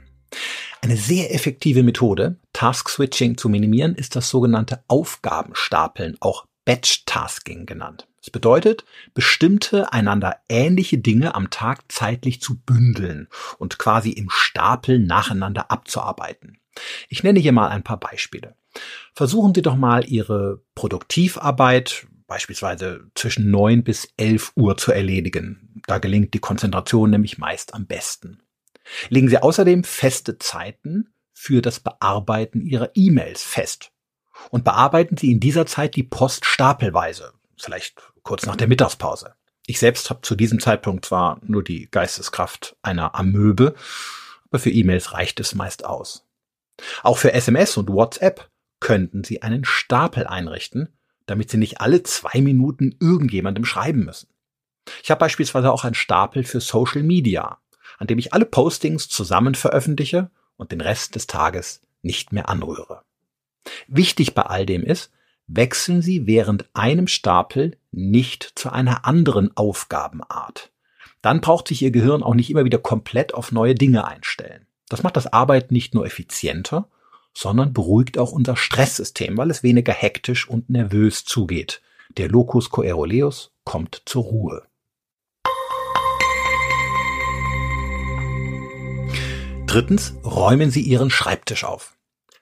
Eine 0.82 0.96
sehr 0.96 1.34
effektive 1.34 1.84
Methode, 1.84 2.38
Task 2.54 2.90
Switching 2.90 3.38
zu 3.38 3.50
minimieren, 3.50 3.96
ist 3.96 4.16
das 4.16 4.30
sogenannte 4.30 4.84
Aufgabenstapeln, 4.88 6.18
auch 6.22 6.46
Batch 6.64 7.04
Tasking 7.06 7.66
genannt. 7.66 8.08
Das 8.22 8.30
bedeutet, 8.30 8.86
bestimmte 9.14 9.92
einander 9.92 10.38
ähnliche 10.50 10.98
Dinge 10.98 11.36
am 11.36 11.50
Tag 11.50 11.92
zeitlich 11.92 12.42
zu 12.42 12.60
bündeln 12.60 13.28
und 13.58 13.78
quasi 13.78 14.12
im 14.12 14.30
Stapel 14.30 15.00
nacheinander 15.00 15.70
abzuarbeiten. 15.70 16.58
Ich 17.10 17.24
nenne 17.24 17.40
hier 17.40 17.52
mal 17.52 17.70
ein 17.70 17.84
paar 17.84 18.00
Beispiele. 18.00 18.56
Versuchen 19.14 19.54
Sie 19.54 19.62
doch 19.62 19.76
mal 19.76 20.06
Ihre 20.06 20.62
Produktivarbeit 20.76 22.08
beispielsweise 22.28 23.10
zwischen 23.16 23.50
neun 23.52 23.84
bis 23.84 24.14
elf 24.16 24.54
Uhr 24.56 24.78
zu 24.78 24.92
erledigen. 24.92 25.82
Da 25.88 25.98
gelingt 25.98 26.34
die 26.34 26.40
Konzentration 26.40 27.10
nämlich 27.10 27.38
meist 27.38 27.74
am 27.74 27.88
besten. 27.88 28.40
Legen 29.10 29.30
Sie 29.30 29.38
außerdem 29.38 29.84
feste 29.84 30.38
Zeiten 30.38 31.14
für 31.34 31.62
das 31.62 31.80
Bearbeiten 31.80 32.62
Ihrer 32.62 32.92
E-Mails 32.96 33.44
fest. 33.44 33.92
Und 34.52 34.64
bearbeiten 34.64 35.18
Sie 35.18 35.32
in 35.32 35.40
dieser 35.40 35.66
Zeit 35.66 35.96
die 35.96 36.04
Post 36.04 36.46
stapelweise, 36.46 37.34
vielleicht 37.58 38.02
kurz 38.24 38.46
nach 38.46 38.56
der 38.56 38.68
Mittagspause. 38.68 39.36
Ich 39.66 39.80
selbst 39.80 40.10
habe 40.10 40.22
zu 40.22 40.36
diesem 40.36 40.60
Zeitpunkt 40.60 41.06
zwar 41.06 41.40
nur 41.44 41.64
die 41.64 41.90
Geisteskraft 41.92 42.76
einer 42.82 43.16
Amöbe, 43.16 43.76
aber 44.50 44.60
für 44.60 44.72
E-Mails 44.72 45.14
reicht 45.14 45.40
es 45.40 45.54
meist 45.56 45.86
aus. 45.86 46.26
Auch 47.04 47.18
für 47.18 47.34
SMS 47.34 47.78
und 47.78 47.90
WhatsApp 47.90 48.50
könnten 48.80 49.24
Sie 49.24 49.42
einen 49.42 49.66
Stapel 49.66 50.26
einrichten, 50.26 50.98
damit 51.26 51.52
Sie 51.52 51.58
nicht 51.58 51.82
alle 51.82 52.02
zwei 52.04 52.42
Minuten 52.42 52.96
irgendjemandem 53.00 53.66
schreiben 53.66 54.06
müssen. 54.06 54.30
Ich 55.04 55.12
habe 55.12 55.20
beispielsweise 55.20 55.72
auch 55.72 55.84
einen 55.84 55.94
Stapel 55.94 56.44
für 56.44 56.62
Social 56.62 57.04
Media, 57.04 57.60
an 58.00 58.08
dem 58.08 58.18
ich 58.18 58.34
alle 58.34 58.46
Postings 58.46 59.08
zusammen 59.08 59.54
veröffentliche 59.54 60.32
und 60.58 60.72
den 60.72 60.82
Rest 60.82 61.16
des 61.16 61.28
Tages 61.28 61.82
nicht 62.02 62.32
mehr 62.32 62.50
anrühre. 62.50 63.04
Wichtig 63.88 64.34
bei 64.34 64.44
all 64.44 64.66
dem 64.66 64.84
ist, 64.84 65.12
wechseln 65.48 66.02
Sie 66.02 66.26
während 66.26 66.70
einem 66.74 67.08
Stapel 67.08 67.78
nicht 67.92 68.54
zu 68.56 68.72
einer 68.72 69.06
anderen 69.06 69.56
Aufgabenart. 69.56 70.72
Dann 71.22 71.42
braucht 71.42 71.68
sich 71.68 71.82
Ihr 71.82 71.92
Gehirn 71.92 72.24
auch 72.24 72.36
nicht 72.36 72.50
immer 72.50 72.66
wieder 72.66 72.78
komplett 72.78 73.34
auf 73.34 73.52
neue 73.52 73.76
Dinge 73.76 74.08
einstellen. 74.08 74.66
Das 74.88 75.04
macht 75.04 75.18
das 75.18 75.28
Arbeiten 75.28 75.74
nicht 75.74 75.94
nur 75.94 76.06
effizienter, 76.06 76.88
sondern 77.34 77.74
beruhigt 77.74 78.18
auch 78.18 78.32
unser 78.32 78.56
Stresssystem, 78.56 79.38
weil 79.38 79.52
es 79.52 79.64
weniger 79.64 79.94
hektisch 79.94 80.48
und 80.48 80.70
nervös 80.70 81.26
zugeht. 81.26 81.82
Der 82.18 82.30
Locus 82.30 82.70
coeruleus 82.70 83.52
kommt 83.66 84.02
zur 84.06 84.24
Ruhe. 84.24 84.64
Drittens, 89.70 90.16
räumen 90.24 90.72
Sie 90.72 90.82
Ihren 90.82 91.12
Schreibtisch 91.12 91.64
auf. 91.64 91.96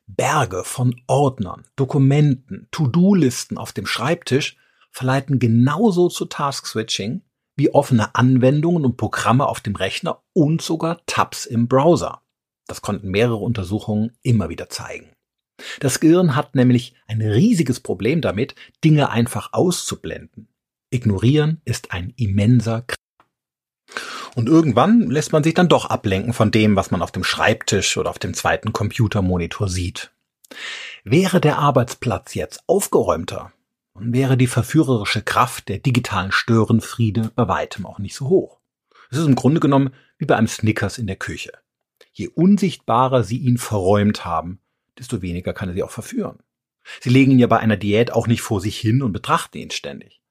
Berge 0.05 0.63
von 0.63 0.95
Ordnern, 1.07 1.65
Dokumenten, 1.75 2.69
To-Do-Listen 2.71 3.57
auf 3.57 3.73
dem 3.73 3.85
Schreibtisch 3.85 4.55
verleiten 4.91 5.37
genauso 5.37 6.07
zu 6.07 6.23
Task-Switching 6.23 7.23
wie 7.57 7.73
offene 7.73 8.15
Anwendungen 8.15 8.85
und 8.85 8.95
Programme 8.95 9.45
auf 9.45 9.59
dem 9.59 9.75
Rechner 9.75 10.23
und 10.31 10.61
sogar 10.61 11.01
Tabs 11.05 11.45
im 11.45 11.67
Browser. 11.67 12.21
Das 12.65 12.81
konnten 12.81 13.09
mehrere 13.09 13.35
Untersuchungen 13.43 14.17
immer 14.21 14.47
wieder 14.47 14.69
zeigen. 14.69 15.11
Das 15.81 15.99
Gehirn 15.99 16.33
hat 16.33 16.55
nämlich 16.55 16.95
ein 17.07 17.21
riesiges 17.21 17.81
Problem 17.81 18.21
damit, 18.21 18.55
Dinge 18.85 19.09
einfach 19.09 19.51
auszublenden. 19.51 20.47
Ignorieren 20.91 21.61
ist 21.65 21.91
ein 21.91 22.13
immenser. 22.15 22.85
Und 24.37 24.47
irgendwann 24.49 25.09
lässt 25.09 25.33
man 25.33 25.43
sich 25.43 25.55
dann 25.55 25.67
doch 25.67 25.85
ablenken 25.85 26.31
von 26.31 26.51
dem, 26.51 26.75
was 26.75 26.91
man 26.91 27.01
auf 27.01 27.11
dem 27.11 27.23
Schreibtisch 27.23 27.97
oder 27.97 28.11
auf 28.11 28.19
dem 28.19 28.35
zweiten 28.35 28.71
Computermonitor 28.71 29.67
sieht. 29.67 30.11
Wäre 31.03 31.41
der 31.41 31.57
Arbeitsplatz 31.57 32.35
jetzt 32.35 32.61
aufgeräumter, 32.67 33.51
wäre 33.95 34.37
die 34.37 34.45
verführerische 34.45 35.23
Kraft 35.23 35.69
der 35.69 35.79
digitalen 35.79 36.31
Störenfriede 36.31 37.31
bei 37.33 37.47
weitem 37.47 37.87
auch 37.87 37.97
nicht 37.97 38.13
so 38.13 38.29
hoch. 38.29 38.59
Es 39.09 39.17
ist 39.17 39.25
im 39.25 39.33
Grunde 39.33 39.59
genommen 39.59 39.89
wie 40.19 40.25
bei 40.25 40.35
einem 40.35 40.47
Snickers 40.47 40.99
in 40.99 41.07
der 41.07 41.15
Küche. 41.15 41.53
Je 42.11 42.27
unsichtbarer 42.27 43.23
Sie 43.23 43.39
ihn 43.39 43.57
verräumt 43.57 44.23
haben, 44.23 44.59
desto 44.99 45.23
weniger 45.23 45.53
kann 45.53 45.69
er 45.69 45.73
Sie 45.73 45.81
auch 45.81 45.89
verführen. 45.89 46.37
Sie 47.01 47.09
legen 47.09 47.31
ihn 47.31 47.39
ja 47.39 47.47
bei 47.47 47.57
einer 47.57 47.75
Diät 47.75 48.13
auch 48.13 48.27
nicht 48.27 48.41
vor 48.41 48.61
sich 48.61 48.77
hin 48.77 49.01
und 49.01 49.13
betrachten 49.13 49.57
ihn 49.57 49.71
ständig. 49.71 50.21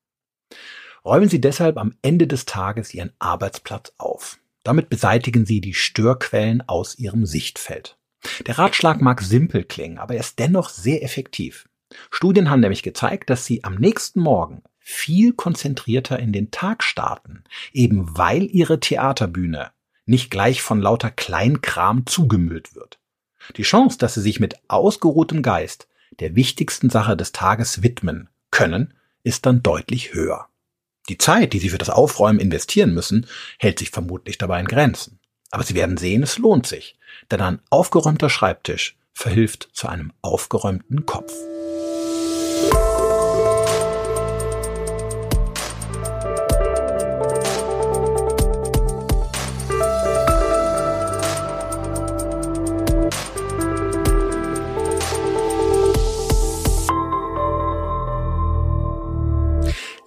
Räumen 1.06 1.28
Sie 1.28 1.40
deshalb 1.40 1.76
am 1.76 1.94
Ende 2.02 2.26
des 2.26 2.46
Tages 2.46 2.92
Ihren 2.92 3.12
Arbeitsplatz 3.20 3.92
auf. 3.96 4.40
Damit 4.64 4.88
beseitigen 4.88 5.46
Sie 5.46 5.60
die 5.60 5.72
Störquellen 5.72 6.68
aus 6.68 6.98
Ihrem 6.98 7.26
Sichtfeld. 7.26 7.96
Der 8.44 8.58
Ratschlag 8.58 9.00
mag 9.00 9.22
simpel 9.22 9.62
klingen, 9.62 9.98
aber 9.98 10.14
er 10.14 10.20
ist 10.20 10.40
dennoch 10.40 10.68
sehr 10.68 11.04
effektiv. 11.04 11.68
Studien 12.10 12.50
haben 12.50 12.58
nämlich 12.58 12.82
gezeigt, 12.82 13.30
dass 13.30 13.46
Sie 13.46 13.62
am 13.62 13.76
nächsten 13.76 14.18
Morgen 14.18 14.64
viel 14.80 15.32
konzentrierter 15.32 16.18
in 16.18 16.32
den 16.32 16.50
Tag 16.50 16.82
starten, 16.82 17.44
eben 17.72 18.18
weil 18.18 18.42
Ihre 18.42 18.80
Theaterbühne 18.80 19.70
nicht 20.06 20.32
gleich 20.32 20.60
von 20.60 20.80
lauter 20.80 21.12
Kleinkram 21.12 22.04
zugemüllt 22.06 22.74
wird. 22.74 22.98
Die 23.56 23.62
Chance, 23.62 23.96
dass 23.98 24.14
Sie 24.14 24.22
sich 24.22 24.40
mit 24.40 24.56
ausgeruhtem 24.66 25.42
Geist 25.42 25.86
der 26.18 26.34
wichtigsten 26.34 26.90
Sache 26.90 27.16
des 27.16 27.30
Tages 27.30 27.84
widmen 27.84 28.28
können, 28.50 28.92
ist 29.22 29.46
dann 29.46 29.62
deutlich 29.62 30.12
höher. 30.12 30.48
Die 31.08 31.18
Zeit, 31.18 31.52
die 31.52 31.58
Sie 31.58 31.68
für 31.68 31.78
das 31.78 31.90
Aufräumen 31.90 32.40
investieren 32.40 32.92
müssen, 32.92 33.26
hält 33.58 33.78
sich 33.78 33.90
vermutlich 33.90 34.38
dabei 34.38 34.60
in 34.60 34.66
Grenzen. 34.66 35.20
Aber 35.50 35.62
Sie 35.62 35.74
werden 35.74 35.96
sehen, 35.96 36.22
es 36.22 36.38
lohnt 36.38 36.66
sich, 36.66 36.98
denn 37.30 37.40
ein 37.40 37.60
aufgeräumter 37.70 38.28
Schreibtisch 38.28 38.96
verhilft 39.12 39.70
zu 39.72 39.88
einem 39.88 40.12
aufgeräumten 40.22 41.06
Kopf. 41.06 41.32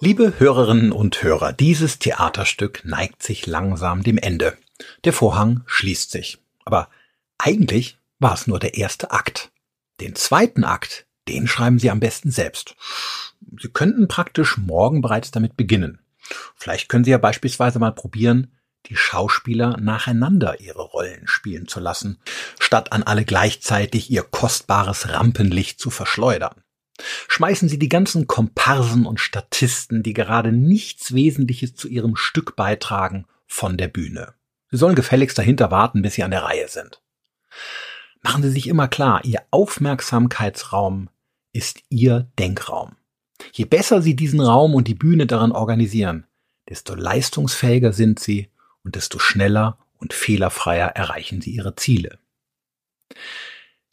Liebe 0.02 0.32
Hörerinnen 0.38 0.92
und 0.92 1.22
Hörer, 1.22 1.52
dieses 1.52 1.98
Theaterstück 1.98 2.86
neigt 2.86 3.22
sich 3.22 3.46
langsam 3.46 4.02
dem 4.02 4.16
Ende. 4.16 4.56
Der 5.04 5.12
Vorhang 5.12 5.62
schließt 5.66 6.10
sich. 6.10 6.38
Aber 6.64 6.88
eigentlich 7.36 7.98
war 8.18 8.32
es 8.32 8.46
nur 8.46 8.58
der 8.58 8.78
erste 8.78 9.10
Akt. 9.10 9.52
Den 10.00 10.14
zweiten 10.14 10.64
Akt, 10.64 11.06
den 11.28 11.46
schreiben 11.46 11.78
Sie 11.78 11.90
am 11.90 12.00
besten 12.00 12.30
selbst. 12.30 12.76
Sie 13.60 13.68
könnten 13.68 14.08
praktisch 14.08 14.56
morgen 14.56 15.02
bereits 15.02 15.32
damit 15.32 15.58
beginnen. 15.58 16.00
Vielleicht 16.56 16.88
können 16.88 17.04
Sie 17.04 17.10
ja 17.10 17.18
beispielsweise 17.18 17.78
mal 17.78 17.92
probieren, 17.92 18.56
die 18.86 18.96
Schauspieler 18.96 19.76
nacheinander 19.78 20.60
ihre 20.60 20.80
Rollen 20.80 21.28
spielen 21.28 21.68
zu 21.68 21.78
lassen, 21.78 22.22
statt 22.58 22.92
an 22.92 23.02
alle 23.02 23.26
gleichzeitig 23.26 24.10
ihr 24.10 24.22
kostbares 24.22 25.10
Rampenlicht 25.10 25.78
zu 25.78 25.90
verschleudern. 25.90 26.62
Schmeißen 27.28 27.68
Sie 27.68 27.78
die 27.78 27.88
ganzen 27.88 28.26
Komparsen 28.26 29.06
und 29.06 29.20
Statisten, 29.20 30.02
die 30.02 30.12
gerade 30.12 30.52
nichts 30.52 31.14
Wesentliches 31.14 31.74
zu 31.74 31.88
Ihrem 31.88 32.16
Stück 32.16 32.56
beitragen, 32.56 33.26
von 33.46 33.76
der 33.76 33.88
Bühne. 33.88 34.34
Sie 34.70 34.76
sollen 34.76 34.94
gefälligst 34.94 35.36
dahinter 35.36 35.70
warten, 35.72 36.02
bis 36.02 36.14
Sie 36.14 36.22
an 36.22 36.30
der 36.30 36.44
Reihe 36.44 36.68
sind. 36.68 37.02
Machen 38.22 38.42
Sie 38.42 38.50
sich 38.50 38.68
immer 38.68 38.86
klar, 38.86 39.24
Ihr 39.24 39.42
Aufmerksamkeitsraum 39.50 41.10
ist 41.52 41.80
Ihr 41.88 42.30
Denkraum. 42.38 42.96
Je 43.52 43.64
besser 43.64 44.02
Sie 44.02 44.14
diesen 44.14 44.40
Raum 44.40 44.74
und 44.74 44.86
die 44.86 44.94
Bühne 44.94 45.26
daran 45.26 45.52
organisieren, 45.52 46.26
desto 46.68 46.94
leistungsfähiger 46.94 47.92
sind 47.92 48.20
Sie 48.20 48.50
und 48.84 48.94
desto 48.94 49.18
schneller 49.18 49.78
und 49.98 50.12
fehlerfreier 50.12 50.88
erreichen 50.88 51.40
Sie 51.40 51.50
Ihre 51.50 51.74
Ziele. 51.74 52.18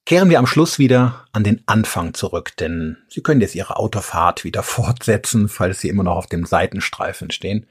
Kehren 0.08 0.30
wir 0.30 0.40
am 0.40 0.48
Schluss 0.48 0.80
wieder 0.80 1.26
an 1.34 1.44
den 1.44 1.62
Anfang 1.66 2.14
zurück, 2.14 2.56
denn 2.56 2.96
Sie 3.10 3.20
können 3.20 3.42
jetzt 3.42 3.56
Ihre 3.56 3.76
Autofahrt 3.76 4.46
wieder 4.46 4.64
fortsetzen, 4.64 5.50
falls 5.50 5.82
Sie 5.82 5.90
immer 5.90 6.04
noch 6.04 6.16
auf 6.16 6.28
dem 6.28 6.46
Seitenstreifen 6.46 7.30
stehen. 7.30 7.66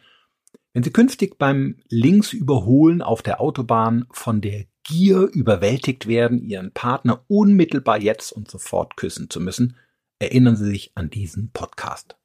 Wenn 0.74 0.82
Sie 0.82 0.92
künftig 0.92 1.38
beim 1.38 1.78
Linksüberholen 1.88 3.00
auf 3.00 3.22
der 3.22 3.40
Autobahn 3.40 4.04
von 4.10 4.42
der 4.42 4.66
Gier 4.84 5.20
überwältigt 5.32 6.08
werden, 6.08 6.42
Ihren 6.42 6.72
Partner 6.72 7.24
unmittelbar 7.26 7.98
jetzt 7.98 8.32
und 8.32 8.50
sofort 8.50 8.98
küssen 8.98 9.30
zu 9.30 9.40
müssen, 9.40 9.74
erinnern 10.18 10.56
Sie 10.56 10.66
sich 10.66 10.92
an 10.94 11.08
diesen 11.08 11.52
Podcast. 11.52 12.18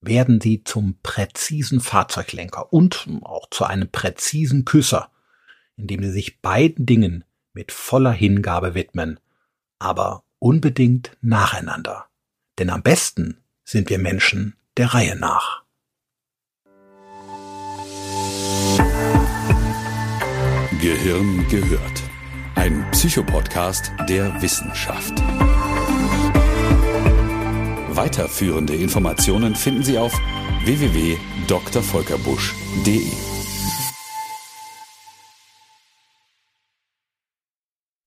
Werden 0.00 0.40
Sie 0.40 0.62
zum 0.62 1.00
präzisen 1.02 1.80
Fahrzeuglenker 1.80 2.72
und 2.72 3.08
auch 3.22 3.50
zu 3.50 3.64
einem 3.64 3.90
präzisen 3.90 4.64
Küsser, 4.64 5.10
indem 5.76 6.04
Sie 6.04 6.12
sich 6.12 6.40
beiden 6.40 6.86
Dingen 6.86 7.24
mit 7.54 7.72
voller 7.72 8.12
Hingabe 8.12 8.74
widmen 8.74 9.18
aber 9.78 10.24
unbedingt 10.38 11.16
nacheinander. 11.20 12.06
Denn 12.58 12.70
am 12.70 12.82
besten 12.82 13.38
sind 13.64 13.90
wir 13.90 13.98
Menschen 13.98 14.56
der 14.76 14.94
Reihe 14.94 15.16
nach. 15.16 15.64
Gehirn 20.80 21.46
gehört. 21.48 22.02
Ein 22.54 22.88
Psychopodcast 22.92 23.90
der 24.08 24.40
Wissenschaft. 24.40 25.20
Weiterführende 27.90 28.76
Informationen 28.76 29.56
finden 29.56 29.82
Sie 29.82 29.98
auf 29.98 30.12
www.drvolkerbusch.de. 30.64 33.37